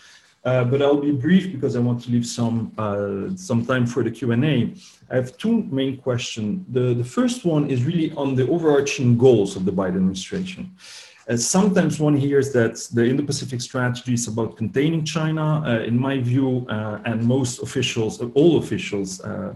[0.45, 4.03] uh, but I'll be brief because I want to leave some uh, some time for
[4.03, 4.73] the Q&A.
[5.09, 6.65] I have two main questions.
[6.69, 10.71] The, the first one is really on the overarching goals of the Biden administration.
[11.29, 15.63] Uh, sometimes one hears that the Indo-Pacific strategy is about containing China.
[15.65, 19.53] Uh, in my view, uh, and most officials, uh, all officials, uh,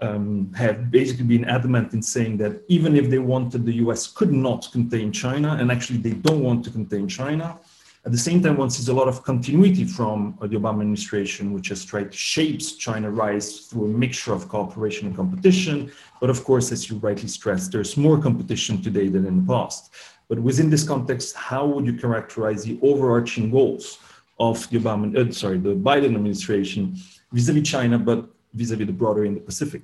[0.00, 4.32] um, have basically been adamant in saying that even if they wanted, the US could
[4.32, 7.58] not contain China, and actually they don't want to contain China.
[8.04, 11.68] At the same time, one sees a lot of continuity from the Obama administration, which
[11.68, 15.92] has tried to shape China rise through a mixture of cooperation and competition.
[16.20, 19.92] But of course, as you rightly stressed, there's more competition today than in the past.
[20.32, 23.98] But within this context, how would you characterize the overarching goals
[24.40, 26.96] of the Obama, uh, sorry, the Biden administration
[27.32, 29.82] vis-a-vis China, but vis-a-vis the broader Indo-Pacific?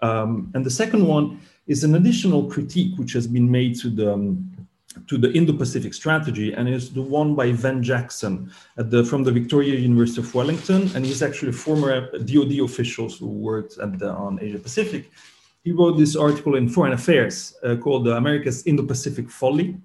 [0.00, 4.12] Um, and the second one is an additional critique which has been made to the
[4.12, 4.28] um,
[5.08, 9.74] to the Indo-Pacific strategy, and is the one by Van Jackson the, from the Victoria
[9.74, 14.38] University of Wellington, and he's actually a former DoD official who worked at the, on
[14.40, 15.10] Asia Pacific.
[15.64, 19.76] He wrote this article in Foreign Affairs uh, called "America's Indo-Pacific Folly,"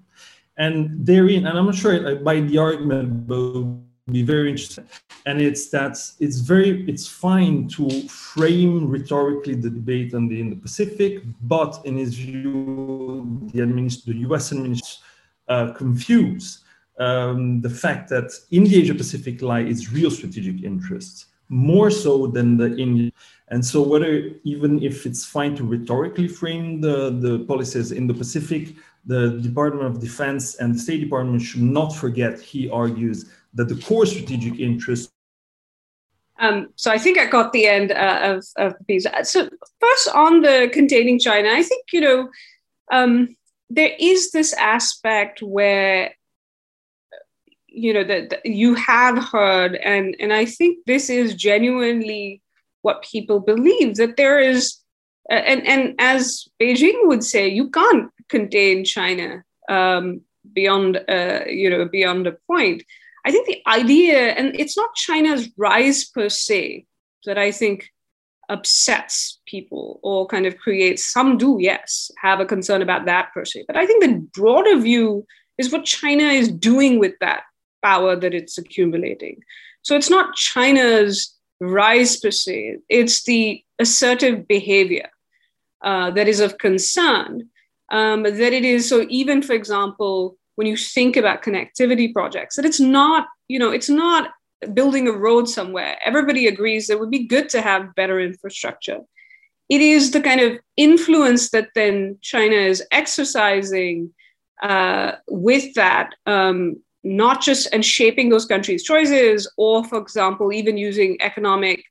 [0.56, 3.64] and therein, and I'm not sure I buy the argument, but
[4.10, 4.86] be very interesting
[5.24, 11.22] and it's that it's very it's fine to frame rhetorically the debate on the Indo-Pacific
[11.40, 15.02] but in his view the, administ- the us administration
[15.48, 16.64] uh, confuse
[16.98, 22.26] um, the fact that in the asia pacific lie its real strategic interests more so
[22.26, 23.12] than the Indian.
[23.48, 28.14] And so, whether even if it's fine to rhetorically frame the, the policies in the
[28.14, 28.74] Pacific,
[29.06, 33.76] the Department of Defense and the State Department should not forget, he argues, that the
[33.76, 35.10] core strategic interest.
[36.38, 39.06] Um, so I think I got the end uh, of, of the piece.
[39.22, 39.48] So
[39.80, 42.28] first on the containing China, I think, you know,
[42.90, 43.36] um,
[43.70, 46.14] there is this aspect where
[47.74, 52.40] you know that you have heard and and i think this is genuinely
[52.82, 54.76] what people believe that there is
[55.30, 60.20] uh, and and as beijing would say you can't contain china um,
[60.52, 62.82] beyond uh, you know beyond a point
[63.24, 66.86] i think the idea and it's not china's rise per se
[67.24, 67.90] that i think
[68.50, 73.44] upsets people or kind of creates some do yes have a concern about that per
[73.44, 77.44] se but i think the broader view is what china is doing with that
[77.84, 79.42] power that it's accumulating.
[79.82, 85.10] So it's not China's rise per se, it's the assertive behavior
[85.82, 87.50] uh, that is of concern.
[87.90, 92.64] Um, that it is so, even for example, when you think about connectivity projects, that
[92.64, 94.30] it's not, you know, it's not
[94.72, 95.98] building a road somewhere.
[96.04, 99.00] Everybody agrees that it would be good to have better infrastructure.
[99.68, 104.12] It is the kind of influence that then China is exercising
[104.62, 110.76] uh, with that um, not just and shaping those countries' choices, or for example, even
[110.78, 111.84] using economic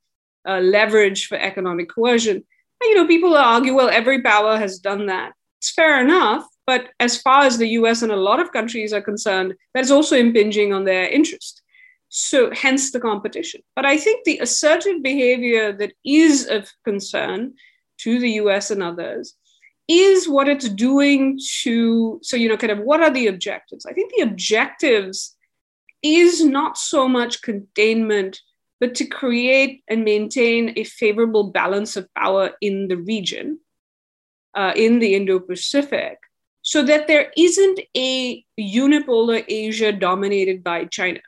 [0.47, 2.43] uh, leverage for economic coercion.
[2.81, 5.33] You know, people argue, well, every power has done that.
[5.63, 9.01] It's fair enough, but as far as the US and a lot of countries are
[9.01, 11.61] concerned, that is also impinging on their interest.
[12.09, 13.61] So, hence the competition.
[13.73, 17.53] But I think the assertive behavior that is of concern
[17.99, 19.35] to the US and others
[19.87, 23.91] is what it's doing to so you know kind of what are the objectives i
[23.91, 25.35] think the objectives
[26.01, 28.39] is not so much containment
[28.79, 33.59] but to create and maintain a favorable balance of power in the region
[34.55, 36.17] uh, in the indo-pacific
[36.61, 41.19] so that there isn't a unipolar asia dominated by china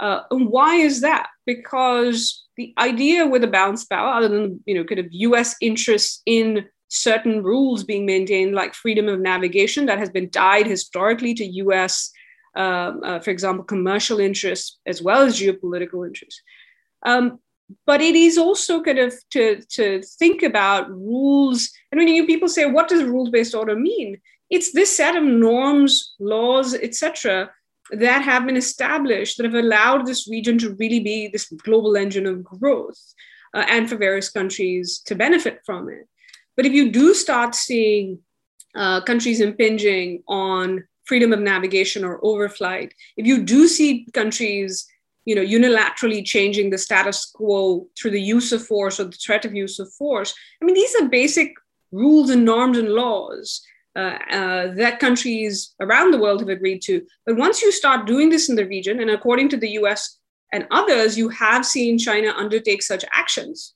[0.00, 4.74] uh, and why is that because the idea with a balanced power other than you
[4.74, 9.98] know kind of us interests in certain rules being maintained, like freedom of navigation, that
[9.98, 12.12] has been tied historically to US,
[12.54, 16.42] um, uh, for example, commercial interests as well as geopolitical interests.
[17.04, 17.38] Um,
[17.86, 21.70] but it is also kind of to, to think about rules.
[21.90, 24.20] And when you people say, what does rules based order mean?
[24.50, 27.50] It's this set of norms, laws, etc.,
[27.90, 32.26] that have been established that have allowed this region to really be this global engine
[32.26, 32.98] of growth
[33.54, 36.08] uh, and for various countries to benefit from it.
[36.56, 38.20] But if you do start seeing
[38.74, 44.86] uh, countries impinging on freedom of navigation or overflight, if you do see countries
[45.24, 49.44] you know, unilaterally changing the status quo through the use of force or the threat
[49.44, 51.54] of use of force, I mean, these are basic
[51.90, 53.62] rules and norms and laws
[53.94, 57.02] uh, uh, that countries around the world have agreed to.
[57.26, 60.18] But once you start doing this in the region, and according to the US
[60.52, 63.74] and others, you have seen China undertake such actions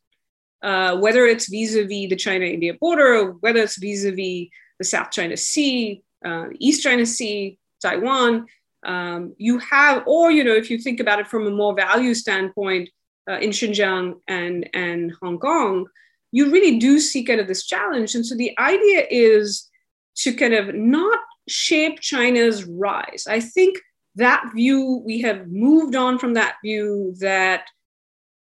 [0.62, 6.02] uh, whether it's vis-a-vis the China-India border, or whether it's vis-a-vis the South China Sea,
[6.24, 8.46] uh, East China Sea, Taiwan,
[8.86, 12.14] Um, you have, or you know, if you think about it from a more value
[12.14, 12.88] standpoint,
[13.28, 15.86] uh, in Xinjiang and and Hong Kong,
[16.32, 18.14] you really do see kind of this challenge.
[18.14, 19.68] And so the idea is
[20.16, 21.18] to kind of not
[21.48, 23.26] shape China's rise.
[23.28, 23.78] I think
[24.14, 27.64] that view we have moved on from that view that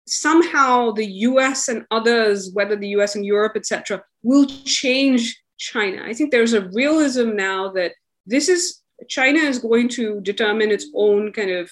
[0.06, 6.02] somehow the US and others, whether the US and Europe, etc., will change China.
[6.04, 7.92] I think there's a realism now that
[8.26, 11.70] this is China is going to determine its own kind of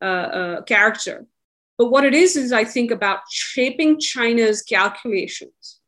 [0.00, 1.26] uh, uh, character.
[1.76, 5.80] But what it is, is I think about shaping China's calculations,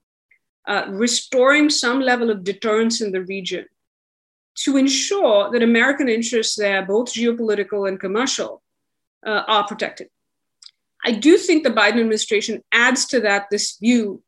[0.66, 3.66] uh, restoring some level of deterrence in the region
[4.57, 8.62] to ensure that American interests there, both geopolitical and commercial,
[9.26, 10.09] uh, are protected.
[11.05, 14.22] I do think the Biden administration adds to that this view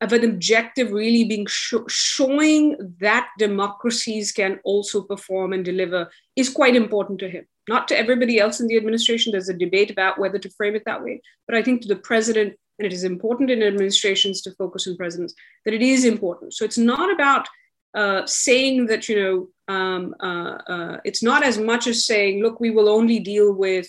[0.00, 6.48] of an objective really being sh- showing that democracies can also perform and deliver is
[6.50, 7.46] quite important to him.
[7.68, 9.32] Not to everybody else in the administration.
[9.32, 11.22] There's a debate about whether to frame it that way.
[11.46, 14.96] But I think to the president, and it is important in administrations to focus on
[14.96, 15.34] presidents,
[15.64, 16.54] that it is important.
[16.54, 17.46] So it's not about
[17.94, 22.60] uh, saying that, you know, um, uh, uh, it's not as much as saying, look,
[22.60, 23.88] we will only deal with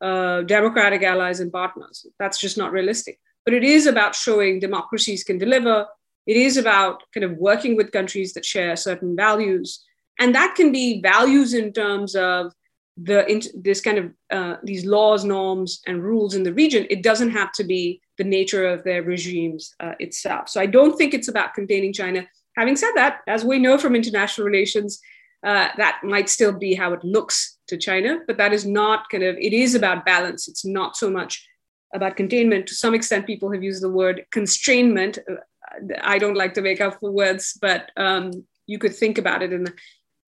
[0.00, 2.06] uh, democratic allies and partners.
[2.18, 3.20] That's just not realistic.
[3.46, 5.86] But it is about showing democracies can deliver.
[6.26, 9.82] It is about kind of working with countries that share certain values.
[10.18, 12.52] And that can be values in terms of
[12.96, 16.86] the this kind of uh, these laws, norms, and rules in the region.
[16.90, 20.48] It doesn't have to be the nature of their regimes uh, itself.
[20.48, 22.26] So I don't think it's about containing China.
[22.56, 24.98] Having said that, as we know from international relations,
[25.46, 29.22] uh, that might still be how it looks to China, but that is not kind
[29.22, 30.48] of, it is about balance.
[30.48, 31.46] It's not so much
[31.96, 32.66] about containment.
[32.68, 35.18] To some extent, people have used the word constrainment.
[35.18, 35.36] Uh,
[36.02, 38.30] I don't like to make up for words, but um,
[38.66, 39.72] you could think about it in the,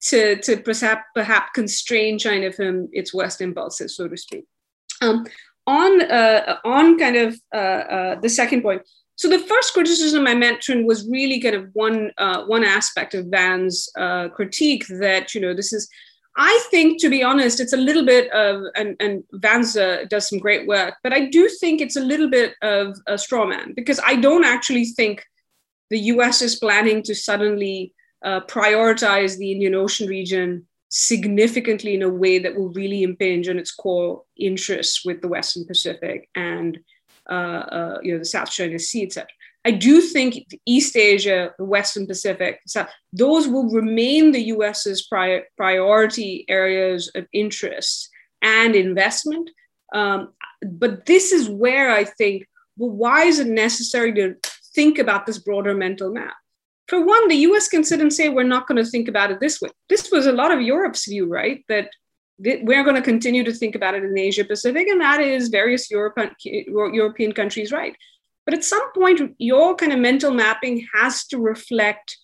[0.08, 4.44] to, to perhaps, perhaps constrain China from its West impulses, so to speak.
[5.00, 5.26] Um,
[5.66, 8.82] on, uh, on kind of uh, uh the second point,
[9.18, 13.26] so the first criticism I mentioned was really kind of one uh, one aspect of
[13.26, 15.88] Van's uh, critique that you know this is.
[16.40, 20.38] I think, to be honest, it's a little bit of, and, and uh, does some
[20.38, 24.00] great work, but I do think it's a little bit of a straw man because
[24.06, 25.24] I don't actually think
[25.90, 27.92] the US is planning to suddenly
[28.24, 33.58] uh, prioritize the Indian Ocean region significantly in a way that will really impinge on
[33.58, 36.78] its core interests with the Western Pacific and
[37.28, 39.26] uh, uh, you know, the South China Sea, etc.
[39.68, 42.58] I do think East Asia, the Western Pacific,
[43.12, 48.08] those will remain the US's pri- priority areas of interest
[48.40, 49.50] and investment.
[49.94, 52.46] Um, but this is where I think,
[52.78, 54.36] well, why is it necessary to
[54.74, 56.36] think about this broader mental map?
[56.86, 59.38] For one, the US can sit and say, we're not going to think about it
[59.38, 59.68] this way.
[59.90, 61.62] This was a lot of Europe's view, right?
[61.68, 61.90] That
[62.38, 65.90] we're going to continue to think about it in Asia Pacific, and that is various
[65.90, 67.94] European European countries, right?
[68.48, 72.16] But at some point, your kind of mental mapping has to reflect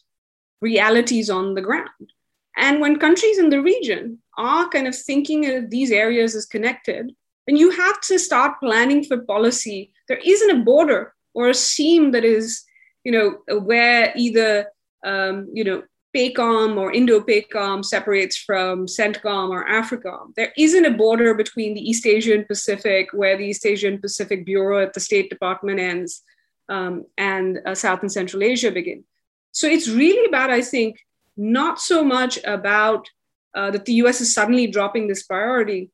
[0.62, 2.14] realities on the ground.
[2.56, 7.12] And when countries in the region are kind of thinking of these areas as connected,
[7.46, 9.92] then you have to start planning for policy.
[10.08, 12.64] There isn't a border or a seam that is,
[13.04, 14.68] you know, where either
[15.04, 15.82] um, you know
[16.14, 20.34] PACOM or Indo-PACOM separates from CENTCOM or AFRICOM.
[20.36, 24.82] There isn't a border between the East Asian Pacific, where the East Asian Pacific Bureau
[24.82, 26.22] at the State Department ends,
[26.68, 29.04] um, and uh, South and Central Asia begin.
[29.52, 30.98] So it's really about, I think,
[31.36, 33.08] not so much about
[33.54, 35.90] uh, that the US is suddenly dropping this priority.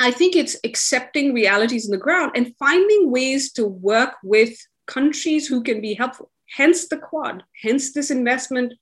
[0.00, 4.54] I think it's accepting realities on the ground and finding ways to work with
[4.86, 6.30] countries who can be helpful.
[6.56, 8.74] Hence the Quad, hence this investment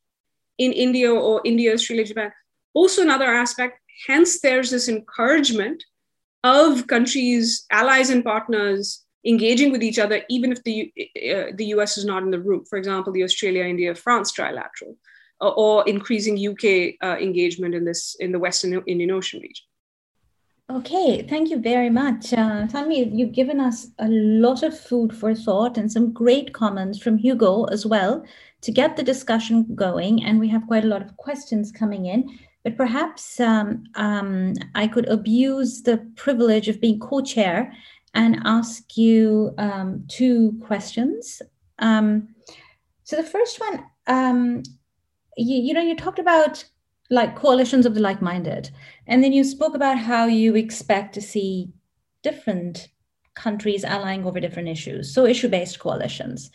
[0.61, 2.30] in India or India, Australia, Japan.
[2.74, 5.82] Also, another aspect, hence, there's this encouragement
[6.44, 11.96] of countries, allies, and partners engaging with each other, even if the, uh, the US
[11.96, 12.64] is not in the room.
[12.68, 14.94] For example, the Australia, India, France trilateral,
[15.40, 19.64] uh, or increasing UK uh, engagement in this in the Western Indian Ocean region.
[20.70, 22.32] Okay, thank you very much.
[22.32, 27.18] Uh, you've given us a lot of food for thought and some great comments from
[27.18, 28.24] Hugo as well
[28.62, 30.22] to get the discussion going.
[30.24, 32.38] And we have quite a lot of questions coming in.
[32.64, 37.72] But perhaps um, um, I could abuse the privilege of being co chair
[38.12, 41.40] and ask you um, two questions.
[41.78, 42.34] Um,
[43.04, 44.62] so the first one, um,
[45.36, 46.64] you, you know, you talked about
[47.11, 48.70] like coalitions of the like-minded
[49.06, 51.68] and then you spoke about how you expect to see
[52.22, 52.88] different
[53.34, 56.50] countries allying over different issues so issue-based coalitions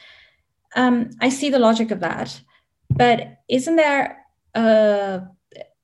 [0.76, 2.42] um, i see the logic of that.
[2.90, 5.22] But isn't there a,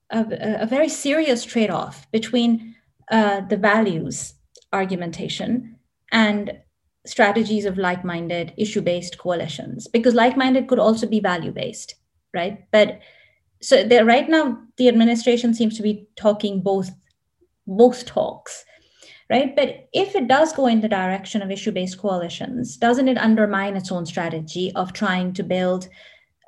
[0.09, 0.25] a,
[0.61, 2.75] a very serious trade off between
[3.09, 4.33] uh, the values
[4.71, 5.77] argumentation
[6.11, 6.57] and
[7.05, 11.95] strategies of like minded, issue based coalitions, because like minded could also be value based,
[12.33, 12.65] right?
[12.71, 12.99] But
[13.61, 16.91] so there, right now, the administration seems to be talking both
[17.67, 18.65] both talks
[19.31, 23.17] right but if it does go in the direction of issue based coalitions doesn't it
[23.17, 25.87] undermine its own strategy of trying to build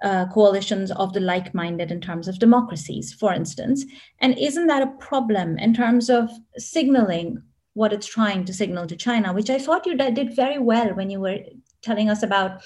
[0.03, 3.85] uh, coalitions of the like minded in terms of democracies, for instance.
[4.19, 7.41] And isn't that a problem in terms of signaling
[7.73, 11.09] what it's trying to signal to China, which I thought you did very well when
[11.09, 11.39] you were
[11.81, 12.61] telling us about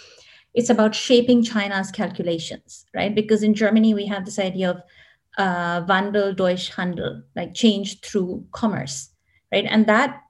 [0.53, 3.13] it's about shaping China's calculations, right?
[3.13, 4.81] Because in Germany, we have this idea of
[5.37, 9.09] uh, Wandel durch Handel, like change through commerce,
[9.51, 9.65] right?
[9.67, 10.21] And that,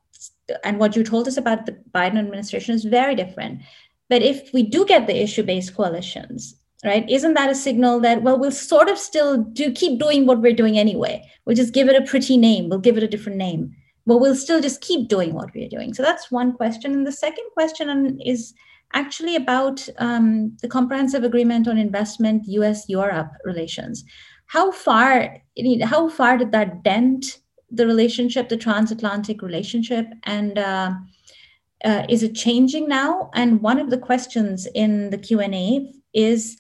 [0.64, 3.62] and what you told us about the Biden administration is very different.
[4.10, 6.56] But if we do get the issue based coalitions,
[6.86, 10.42] right isn't that a signal that well we'll sort of still do keep doing what
[10.42, 11.24] we're doing anyway?
[11.46, 12.70] We'll just give it a pretty name.
[12.70, 13.76] We'll give it a different name.
[14.06, 15.94] But we'll still just keep doing what we're doing.
[15.94, 16.94] So that's one question.
[16.94, 18.54] And the second question is
[18.94, 24.06] actually about um, the comprehensive agreement on investment us europe relations.
[24.46, 25.42] How far
[25.84, 27.40] how far did that dent
[27.72, 30.92] the relationship the transatlantic relationship and uh,
[31.86, 36.58] uh, is it changing now and one of the questions in the q&a is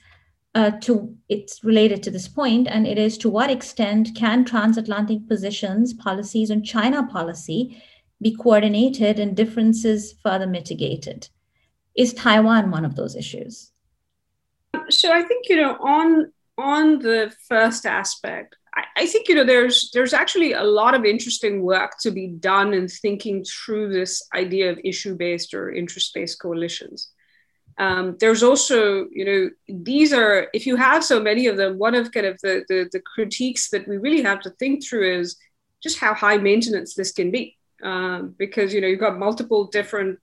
[0.57, 5.27] uh, to it's related to this point, and it is to what extent can transatlantic
[5.27, 7.79] positions, policies, and China policy
[8.23, 11.29] be coordinated and differences further mitigated?
[11.95, 13.71] Is Taiwan one of those issues?
[14.89, 18.56] So I think you know on on the first aspect,
[18.95, 22.73] I, think you know there's there's actually a lot of interesting work to be done
[22.73, 27.09] in thinking through this idea of issue based or interest based coalitions.
[27.79, 31.93] Um, there's also, you know, these are, if you have so many of them, one
[31.93, 35.37] of kind of the, the, the critiques that we really have to think through is
[35.83, 37.55] just how high maintenance this can be.
[37.83, 40.17] Um, because, you know, you've got multiple different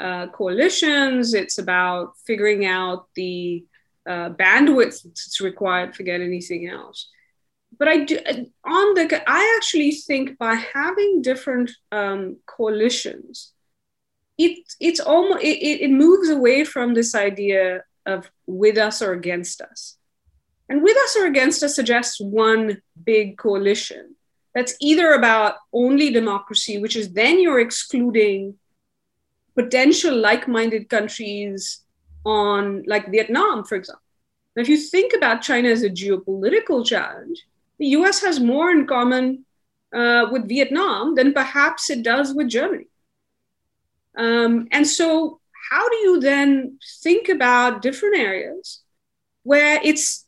[0.00, 1.34] uh, coalitions.
[1.34, 3.64] It's about figuring out the
[4.08, 7.08] uh, bandwidth that's required, to forget anything else.
[7.82, 8.16] But I do,
[8.64, 13.54] on the, I actually think by having different um, coalitions,
[14.38, 19.60] it it's almost it, it moves away from this idea of with us or against
[19.60, 19.96] us.
[20.68, 24.14] And with us or against us suggests one big coalition
[24.54, 28.54] that's either about only democracy which is then you're excluding
[29.56, 31.80] potential like-minded countries
[32.24, 34.04] on like vietnam for example.
[34.54, 37.44] Now, if you think about china as a geopolitical challenge
[37.78, 39.44] the us has more in common
[39.94, 42.86] uh, with vietnam than perhaps it does with germany
[44.16, 48.82] um, and so, how do you then think about different areas
[49.44, 50.26] where it's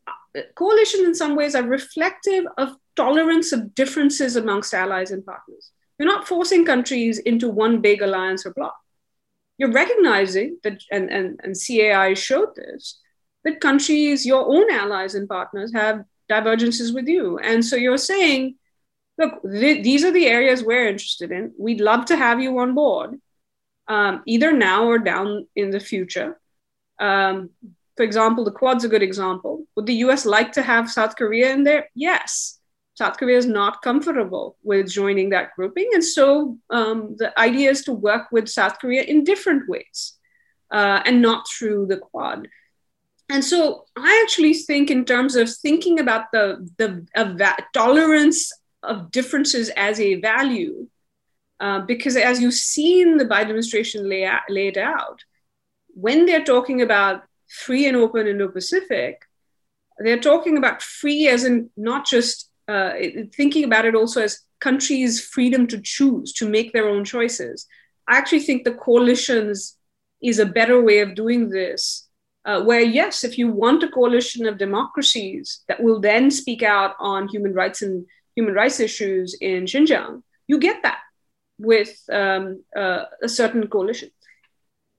[0.54, 5.70] coalition in some ways are reflective of tolerance of differences amongst allies and partners?
[5.98, 8.74] You're not forcing countries into one big alliance or bloc.
[9.58, 12.98] You're recognizing that, and, and, and CAI showed this,
[13.44, 17.38] that countries, your own allies and partners, have divergences with you.
[17.38, 18.56] And so you're saying,
[19.18, 21.52] look, th- these are the areas we're interested in.
[21.58, 23.20] We'd love to have you on board
[23.88, 26.40] um, either now or down in the future.
[26.98, 27.50] Um,
[27.96, 29.66] for example, the Quad's a good example.
[29.76, 31.88] Would the US like to have South Korea in there?
[31.94, 32.58] Yes.
[32.94, 35.90] South Korea is not comfortable with joining that grouping.
[35.94, 40.14] And so um, the idea is to work with South Korea in different ways
[40.70, 42.48] uh, and not through the Quad.
[43.30, 47.06] And so I actually think, in terms of thinking about the, the
[47.72, 48.52] tolerance
[48.82, 50.88] of differences as a value,
[51.58, 55.20] uh, because as you've seen the Biden administration lay out, laid out,
[55.88, 59.22] when they're talking about free and open Indo-Pacific,
[59.98, 62.92] they're talking about free as in not just uh,
[63.34, 67.66] thinking about it also as countries' freedom to choose, to make their own choices.
[68.08, 69.76] I actually think the coalitions
[70.22, 72.08] is a better way of doing this.
[72.44, 76.94] Uh, where, yes, if you want a coalition of democracies that will then speak out
[76.98, 78.04] on human rights and
[78.36, 80.98] human rights issues in Xinjiang, you get that
[81.58, 84.10] with um, uh, a certain coalition.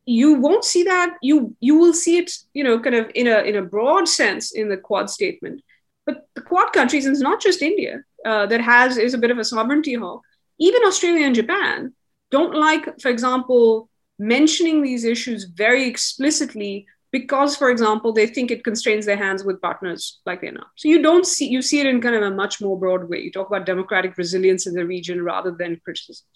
[0.06, 1.18] You won't see that.
[1.22, 4.52] You you will see it you know kind of in a in a broad sense
[4.52, 5.62] in the quad statement.
[6.06, 9.32] But the quad countries and it's not just india uh, that has is a bit
[9.32, 10.22] of a sovereignty hawk.
[10.60, 11.93] Even australia and japan
[12.30, 13.89] don't like for example
[14.20, 16.86] mentioning these issues very explicitly
[17.18, 21.01] because for example they think it constrains their hands with partners like vietnam so you
[21.07, 23.49] don't see you see it in kind of a much more broad way you talk
[23.51, 26.28] about democratic resilience in the region rather than criticism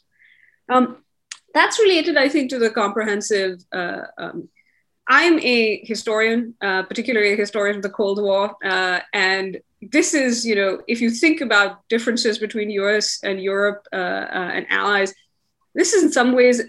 [0.69, 0.97] um,
[1.53, 3.59] that's related, I think, to the comprehensive.
[3.71, 4.49] Uh, um,
[5.07, 10.45] I'm a historian, uh, particularly a historian of the Cold War, uh, and this is,
[10.45, 15.13] you know, if you think about differences between US and Europe uh, uh, and allies,
[15.73, 16.61] this is in some ways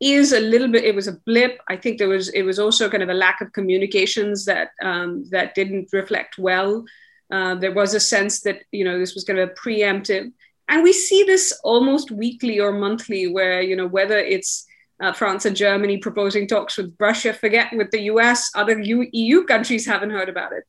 [0.00, 2.88] is a little bit it was a blip i think there was it was also
[2.88, 6.84] kind of a lack of communications that um, that didn't reflect well
[7.32, 10.32] uh, there was a sense that you know this was kind of preemptive
[10.68, 14.66] and we see this almost weekly or monthly where you know whether it's
[15.00, 19.86] uh, France and Germany proposing talks with Russia, forget with the US, other EU countries
[19.86, 20.64] haven't heard about it.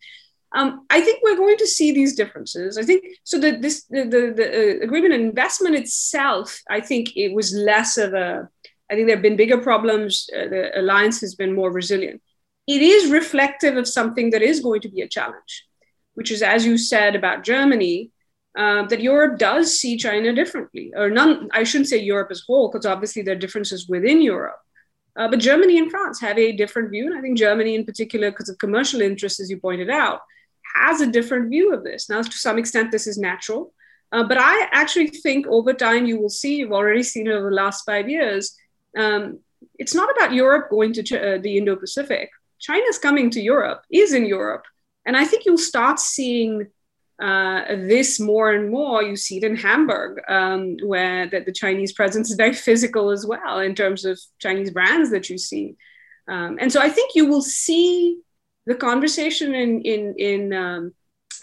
[0.53, 2.77] Um, I think we're going to see these differences.
[2.77, 3.39] I think so.
[3.39, 8.13] That this the, the, the uh, agreement investment itself, I think it was less of
[8.13, 8.49] a.
[8.91, 10.29] I think there have been bigger problems.
[10.35, 12.21] Uh, the alliance has been more resilient.
[12.67, 15.65] It is reflective of something that is going to be a challenge,
[16.13, 18.11] which is, as you said about Germany,
[18.57, 21.49] uh, that Europe does see China differently, or none.
[21.53, 24.59] I shouldn't say Europe as a whole, because obviously there are differences within Europe.
[25.15, 28.29] Uh, but Germany and France have a different view, and I think Germany, in particular,
[28.29, 30.19] because of commercial interests, as you pointed out,
[30.75, 32.09] has a different view of this.
[32.09, 33.73] Now, to some extent, this is natural.
[34.13, 37.49] Uh, but I actually think over time, you will see, you've already seen it over
[37.49, 38.55] the last five years,
[38.97, 39.39] um,
[39.77, 42.29] it's not about Europe going to uh, the Indo Pacific.
[42.59, 44.65] China's coming to Europe, is in Europe.
[45.05, 46.67] And I think you'll start seeing
[47.21, 49.03] uh, this more and more.
[49.03, 53.25] You see it in Hamburg, um, where the, the, Chinese presence is very physical as
[53.25, 55.75] well in terms of Chinese brands that you see.
[56.27, 58.19] Um, and so I think you will see
[58.65, 60.93] the conversation in in in um,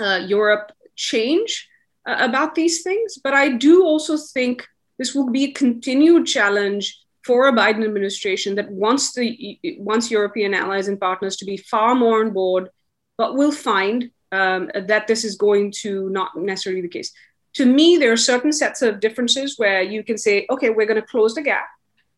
[0.00, 1.68] uh, Europe change
[2.06, 3.18] uh, about these things.
[3.22, 4.66] But I do also think
[4.98, 10.54] this will be a continued challenge for a Biden administration that wants the wants European
[10.54, 12.70] allies and partners to be far more on board,
[13.16, 17.12] but will find um, that this is going to not necessarily be the case.
[17.54, 21.00] To me, there are certain sets of differences where you can say, okay, we're going
[21.00, 21.66] to close the gap.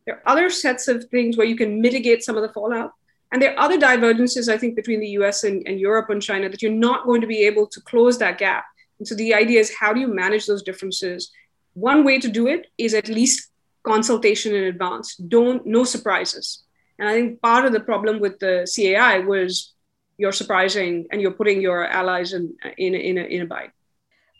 [0.06, 2.92] There are other sets of things where you can mitigate some of the fallout.
[3.32, 6.48] And there are other divergences, I think, between the US and, and Europe and China
[6.48, 8.64] that you're not going to be able to close that gap.
[8.98, 11.30] And so the idea is how do you manage those differences?
[11.74, 13.49] One way to do it is at least
[13.82, 15.16] consultation in advance.
[15.16, 16.64] Don't, no surprises.
[16.98, 19.74] And I think part of the problem with the CAI was
[20.18, 23.72] you're surprising and you're putting your allies in, in, in, a, in a bind.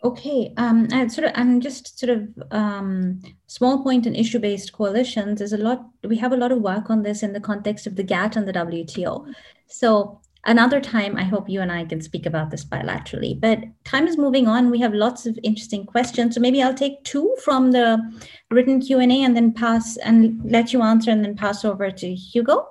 [0.03, 5.38] Okay, um, and sort of, and just sort of um, small point in issue-based coalitions.
[5.38, 5.84] There's a lot.
[6.03, 8.49] We have a lot of work on this in the context of the GATT and
[8.49, 9.30] the WTO.
[9.66, 13.41] So another time, I hope you and I can speak about this bilaterally.
[13.41, 14.70] But time is moving on.
[14.70, 16.34] We have lots of interesting questions.
[16.34, 17.99] So maybe I'll take two from the
[18.51, 21.91] written Q and A, and then pass and let you answer, and then pass over
[21.91, 22.66] to Hugo.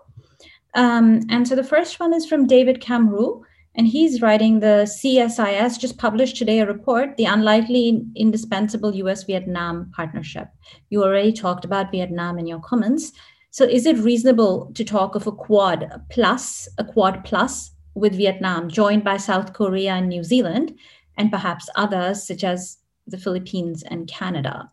[0.76, 3.44] Um, and so the first one is from David Camru
[3.76, 9.92] and he's writing the CSIS just published today a report, The Unlikely Indispensable US Vietnam
[9.96, 10.50] Partnership.
[10.90, 13.14] You already talked about Vietnam in your comments.
[13.52, 18.70] So is it reasonable to talk of a quad plus, a quad plus with Vietnam,
[18.70, 20.78] joined by South Korea and New Zealand,
[21.18, 22.78] and perhaps others such as
[23.08, 24.72] the Philippines and Canada?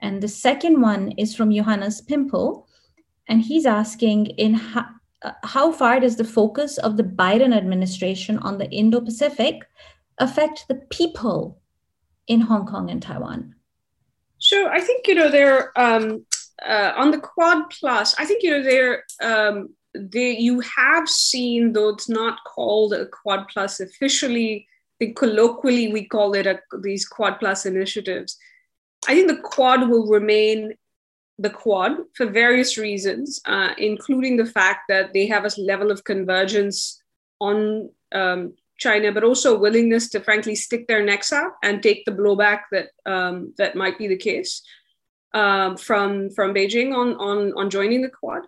[0.00, 2.68] And the second one is from Johannes Pimple,
[3.28, 4.86] and he's asking in how,
[5.22, 9.62] uh, how far does the focus of the Biden administration on the Indo Pacific
[10.18, 11.60] affect the people
[12.26, 13.54] in Hong Kong and Taiwan?
[14.38, 14.70] Sure.
[14.70, 16.26] I think, you know, there um,
[16.66, 19.04] uh, on the Quad Plus, I think, you know, they're.
[19.20, 25.18] Um, they, you have seen, though it's not called a Quad Plus officially, I think
[25.18, 28.38] colloquially we call it a, these Quad Plus initiatives.
[29.06, 30.74] I think the Quad will remain
[31.38, 36.04] the Quad for various reasons, uh, including the fact that they have a level of
[36.04, 37.02] convergence
[37.40, 42.12] on um, China, but also willingness to frankly stick their necks out and take the
[42.12, 44.62] blowback that um, that might be the case
[45.34, 48.42] um, from from Beijing on on on joining the Quad.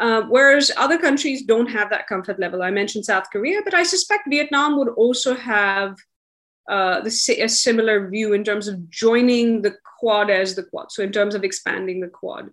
[0.00, 2.62] Uh, whereas other countries don't have that comfort level.
[2.62, 5.96] I mentioned South Korea, but I suspect Vietnam would also have
[6.68, 7.10] uh, the,
[7.40, 10.92] a similar view in terms of joining the quad as the quad.
[10.92, 12.50] So in terms of expanding the quad.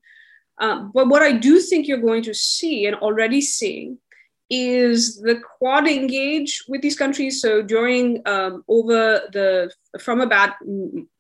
[0.57, 3.99] Um, but what I do think you're going to see and already seeing
[4.49, 7.41] is the quad engage with these countries.
[7.41, 10.51] So during um, over the from about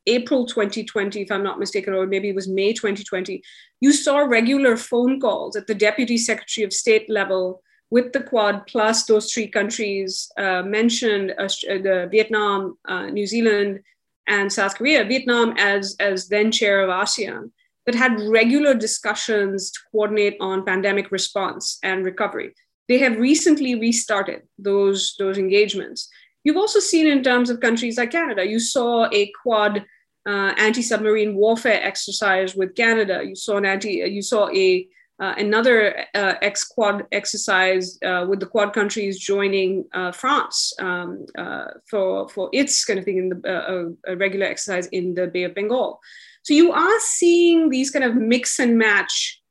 [0.07, 3.41] April 2020, if I'm not mistaken, or maybe it was May 2020,
[3.81, 8.65] you saw regular phone calls at the Deputy Secretary of State level with the Quad
[8.67, 13.81] plus those three countries uh, mentioned, uh, the Vietnam, uh, New Zealand,
[14.27, 17.51] and South Korea, Vietnam as, as then chair of ASEAN,
[17.85, 22.53] that had regular discussions to coordinate on pandemic response and recovery.
[22.87, 26.09] They have recently restarted those, those engagements.
[26.43, 29.85] You've also seen in terms of countries like Canada, you saw a quad
[30.25, 33.23] uh, anti-submarine warfare exercise with Canada.
[33.23, 38.39] You saw an anti, you saw a uh, another uh, ex Quad exercise uh, with
[38.41, 43.29] the Quad countries joining uh, France um, uh, for, for its kind of thing in
[43.29, 46.01] the uh, a regular exercise in the Bay of Bengal.
[46.43, 49.41] So you are seeing these kind of mix and match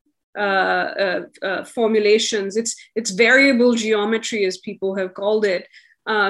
[1.67, 2.57] formulations.
[2.57, 5.67] It's it's variable geometry, as people have called it,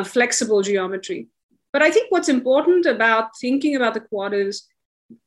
[0.05, 1.27] flexible geometry.
[1.75, 4.67] But I think what's important about thinking about the Quad is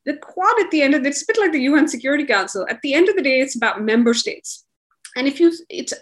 [0.05, 2.65] the quad at the end of it's a bit like the UN Security Council.
[2.69, 4.65] At the end of the day, it's about member states.
[5.15, 5.93] And if you, it's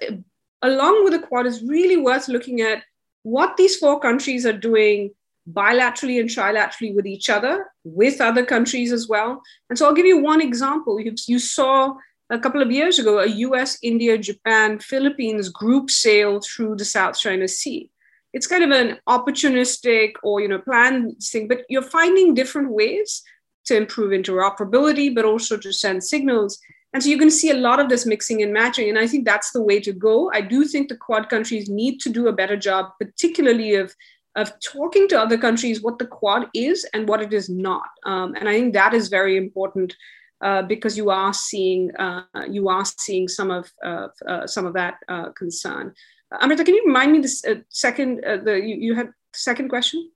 [0.62, 2.84] along with the quad is really worth looking at
[3.24, 5.12] what these four countries are doing
[5.52, 9.42] bilaterally and trilaterally with each other, with other countries as well.
[9.70, 11.00] And so I'll give you one example.
[11.00, 11.96] You, you saw
[12.30, 17.18] a couple of years ago a US, India, Japan, Philippines group sail through the South
[17.18, 17.90] China Sea.
[18.36, 23.24] It's kind of an opportunistic or you know planned thing, but you're finding different ways
[23.66, 26.60] to improve interoperability, but also to send signals.
[26.94, 28.90] And so you're going to see a lot of this mixing and matching.
[28.90, 30.32] And I think that's the way to go.
[30.34, 33.94] I do think the Quad countries need to do a better job, particularly of,
[34.36, 37.90] of talking to other countries what the Quad is and what it is not.
[38.06, 39.96] Um, and I think that is very important
[40.42, 44.08] uh, because you are seeing uh, you are seeing some of uh,
[44.46, 45.94] some of that uh, concern.
[46.42, 50.12] Amrita, can you remind me the uh, second uh, the you, you had second question?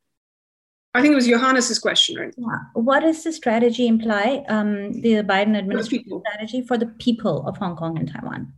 [0.95, 2.33] I think it was Johannes's question, right?
[2.35, 2.57] Yeah.
[2.73, 7.75] What does the strategy imply, um, the Biden administration strategy for the people of Hong
[7.75, 8.53] Kong and Taiwan?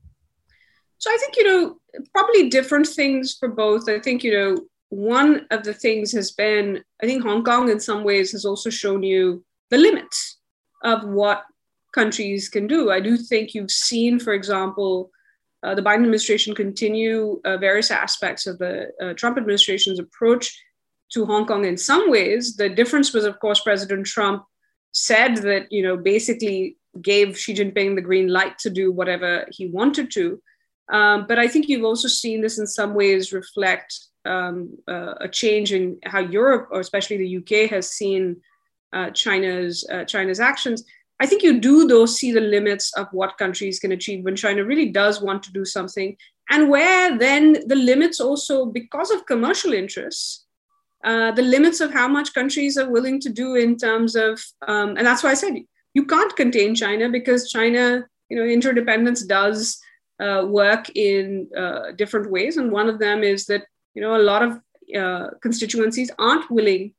[0.97, 1.77] So I think, you know,
[2.13, 3.89] probably different things for both.
[3.89, 4.57] I think, you know,
[4.89, 8.69] one of the things has been, I think Hong Kong in some ways has also
[8.69, 10.37] shown you the limits
[10.83, 11.43] of what
[11.93, 12.91] countries can do.
[12.91, 15.11] I do think you've seen, for example,
[15.63, 20.57] uh, the Biden administration continue uh, various aspects of the uh, Trump administration's approach
[21.13, 22.55] to Hong Kong in some ways.
[22.55, 24.43] The difference was, of course, President Trump
[24.91, 29.67] said that, you know, basically gave Xi Jinping the green light to do whatever he
[29.67, 30.41] wanted to.
[30.91, 35.29] Um, but I think you've also seen this in some ways reflect um, uh, a
[35.29, 38.41] change in how Europe, or especially the UK, has seen
[38.93, 40.83] uh, China's uh, China's actions.
[41.21, 44.65] I think you do though see the limits of what countries can achieve when China
[44.65, 46.17] really does want to do something,
[46.49, 50.45] and where then the limits also because of commercial interests
[51.03, 54.89] uh, the limits of how much countries are willing to do in terms of, um,
[54.97, 55.53] and that's why I said
[55.93, 59.79] you can't contain China because China, you know, interdependence does
[60.21, 63.65] uh, work in uh, different ways, and one of them is that
[63.95, 64.59] you know a lot of
[64.95, 66.93] uh, constituencies aren't willing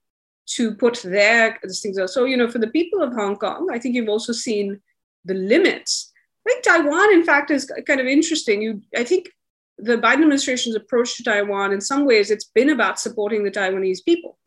[0.46, 2.10] to put their things out.
[2.10, 4.80] So you know, for the people of Hong Kong, I think you've also seen
[5.24, 6.12] the limits.
[6.46, 8.62] I think Taiwan, in fact, is kind of interesting.
[8.62, 9.28] You, I think
[9.78, 14.04] the Biden administration's approach to Taiwan, in some ways, it's been about supporting the Taiwanese
[14.04, 14.38] people.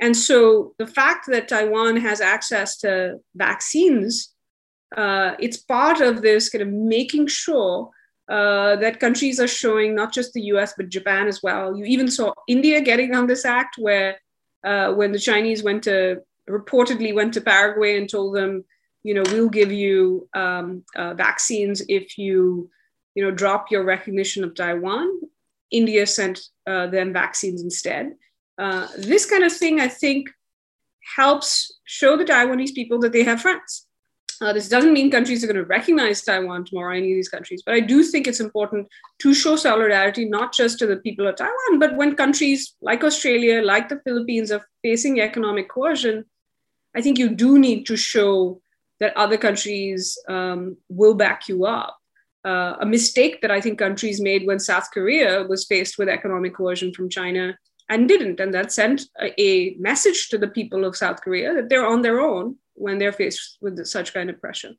[0.00, 4.34] And so the fact that Taiwan has access to vaccines,
[4.96, 7.90] uh, it's part of this kind of making sure
[8.28, 11.76] uh, that countries are showing not just the US, but Japan as well.
[11.76, 14.16] You even saw India getting on this act where
[14.64, 18.64] uh, when the Chinese went to, reportedly went to Paraguay and told them,
[19.02, 22.70] you know, we'll give you um, uh, vaccines if you
[23.14, 25.20] you know, drop your recognition of Taiwan.
[25.70, 28.14] India sent uh, them vaccines instead.
[28.58, 30.30] Uh, this kind of thing, I think,
[31.16, 33.86] helps show the Taiwanese people that they have friends.
[34.40, 37.62] Uh, this doesn't mean countries are going to recognize Taiwan tomorrow, any of these countries,
[37.64, 38.88] but I do think it's important
[39.20, 43.62] to show solidarity, not just to the people of Taiwan, but when countries like Australia,
[43.62, 46.24] like the Philippines, are facing economic coercion,
[46.96, 48.60] I think you do need to show
[49.00, 51.96] that other countries um, will back you up
[52.44, 56.54] uh, a mistake that I think countries made when South Korea was faced with economic
[56.54, 57.56] coercion from China
[57.88, 58.40] and didn't.
[58.40, 62.02] And that sent a, a, message to the people of South Korea that they're on
[62.02, 64.72] their own when they're faced with such kind of pressure.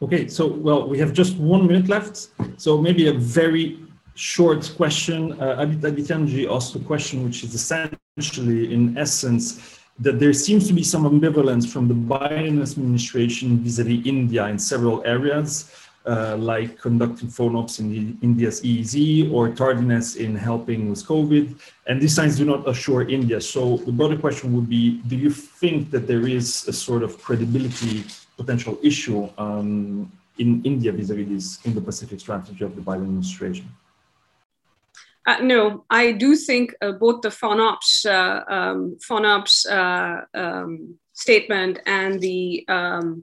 [0.00, 2.28] Okay, so well, we have just one minute left.
[2.56, 3.78] So maybe a very
[4.14, 5.40] short question.
[5.40, 10.82] Uh, Adityanji asked a question which is essentially, in essence, that there seems to be
[10.82, 15.70] some ambivalence from the Biden administration vis-a-vis India in several areas,
[16.06, 21.58] uh, like conducting FONOPS in the, India's EEZ or tardiness in helping with COVID.
[21.86, 23.40] And these signs do not assure India.
[23.40, 27.22] So the broader question would be, do you think that there is a sort of
[27.22, 28.04] credibility
[28.36, 33.68] potential issue um, in India vis-a-vis this Indo-Pacific strategy of the Biden administration?
[35.24, 41.78] Uh, no, I do think uh, both the FONOPS, uh, um, FONOPS uh, um, statement
[41.86, 43.22] and the um,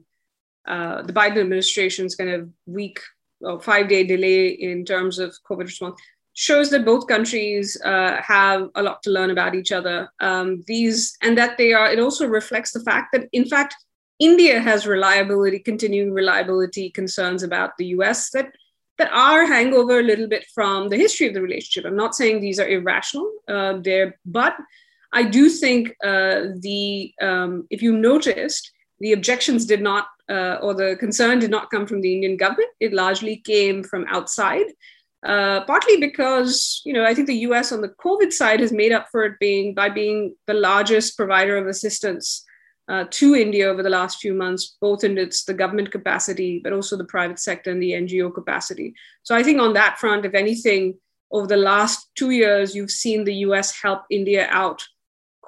[0.66, 3.00] uh, the Biden administration's kind of week
[3.40, 6.00] or five day delay in terms of COVID response
[6.34, 10.08] shows that both countries uh, have a lot to learn about each other.
[10.20, 11.90] Um, these and that they are.
[11.90, 13.74] It also reflects the fact that, in fact,
[14.18, 18.52] India has reliability, continuing reliability concerns about the US that
[18.98, 21.86] that are hangover a little bit from the history of the relationship.
[21.86, 24.54] I'm not saying these are irrational, uh, there, but
[25.12, 30.74] I do think uh, the um, if you noticed, the objections did not uh, or
[30.74, 32.70] the concern did not come from the Indian government.
[32.78, 34.66] It largely came from outside.
[35.22, 37.72] Uh, partly because you know I think the U.S.
[37.72, 41.58] on the COVID side has made up for it being by being the largest provider
[41.58, 42.42] of assistance
[42.88, 46.72] uh, to India over the last few months, both in its the government capacity, but
[46.72, 48.94] also the private sector and the NGO capacity.
[49.22, 50.94] So I think on that front, if anything,
[51.30, 53.80] over the last two years, you've seen the U.S.
[53.80, 54.82] help India out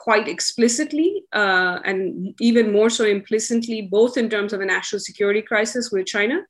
[0.03, 5.41] quite explicitly uh, and even more so implicitly, both in terms of a national security
[5.41, 6.41] crisis with China,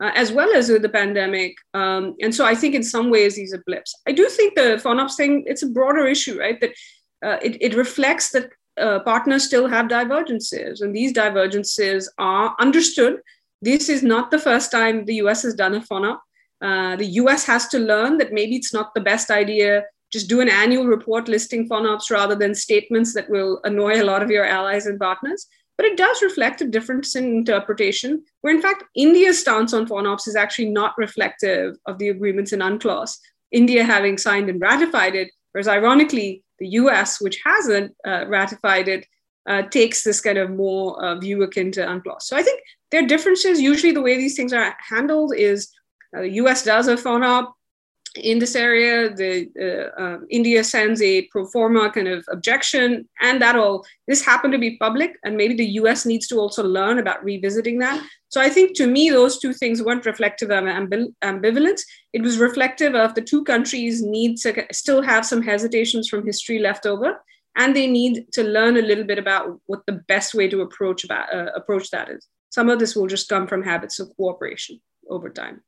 [0.00, 1.56] uh, as well as with the pandemic.
[1.74, 3.92] Um, and so I think in some ways these are blips.
[4.06, 6.60] I do think the FONOPS thing, it's a broader issue, right?
[6.60, 6.70] That
[7.26, 8.50] uh, it, it reflects that
[8.80, 13.18] uh, partners still have divergences, and these divergences are understood.
[13.60, 16.20] This is not the first time the US has done a FONOP.
[16.62, 19.82] Uh, the US has to learn that maybe it's not the best idea
[20.12, 24.22] just do an annual report listing FONOPS rather than statements that will annoy a lot
[24.22, 25.46] of your allies and partners
[25.80, 30.28] but it does reflect a difference in interpretation, where in fact India's stance on FONOPS
[30.28, 33.16] is actually not reflective of the agreements in UNCLOS,
[33.50, 39.06] India having signed and ratified it, whereas ironically, the US, which hasn't uh, ratified it,
[39.48, 42.24] uh, takes this kind of more uh, view akin to UNCLOS.
[42.24, 43.58] So I think there are differences.
[43.58, 45.70] Usually, the way these things are handled is
[46.14, 47.52] uh, the US does a FONOP,
[48.16, 53.40] in this area, the uh, uh, India sends a pro forma kind of objection, and
[53.40, 56.04] that all this happened to be public, and maybe the U.S.
[56.04, 58.04] needs to also learn about revisiting that.
[58.28, 61.82] So I think to me, those two things weren't reflective of ambiv- ambivalence.
[62.12, 66.58] It was reflective of the two countries need to still have some hesitations from history
[66.58, 67.22] left over,
[67.56, 71.04] and they need to learn a little bit about what the best way to approach
[71.04, 72.26] about uh, approach that is.
[72.50, 75.62] Some of this will just come from habits of cooperation over time.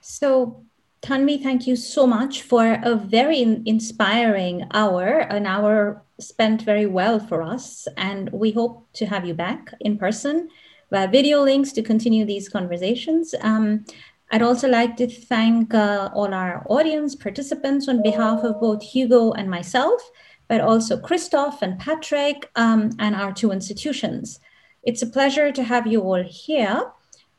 [0.00, 0.64] So
[1.00, 7.20] Tanvi, thank you so much for a very inspiring hour, an hour spent very well
[7.20, 7.86] for us.
[7.96, 10.48] And we hope to have you back in person
[10.90, 13.34] via video links to continue these conversations.
[13.42, 13.84] Um,
[14.30, 19.32] I'd also like to thank uh, all our audience participants on behalf of both Hugo
[19.32, 20.02] and myself,
[20.48, 24.40] but also Christoph and Patrick um, and our two institutions.
[24.82, 26.90] It's a pleasure to have you all here.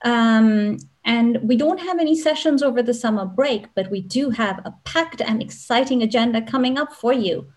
[0.03, 4.60] Um, and we don't have any sessions over the summer break, but we do have
[4.66, 7.47] a packed and exciting agenda coming up for you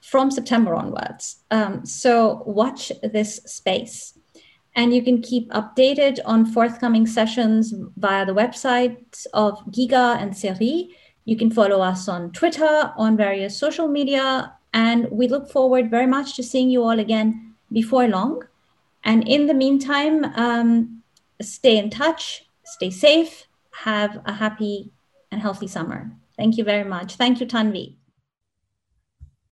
[0.00, 1.36] from September onwards.
[1.50, 4.18] Um, so watch this space.
[4.74, 10.88] And you can keep updated on forthcoming sessions via the websites of Giga and Ceri.
[11.24, 16.06] You can follow us on Twitter, on various social media, and we look forward very
[16.06, 18.42] much to seeing you all again before long.
[19.04, 21.02] And in the meantime, um,
[21.40, 23.46] stay in touch, stay safe,
[23.84, 24.92] have a happy
[25.30, 26.10] and healthy summer.
[26.36, 27.16] Thank you very much.
[27.16, 27.96] Thank you, Tanvi.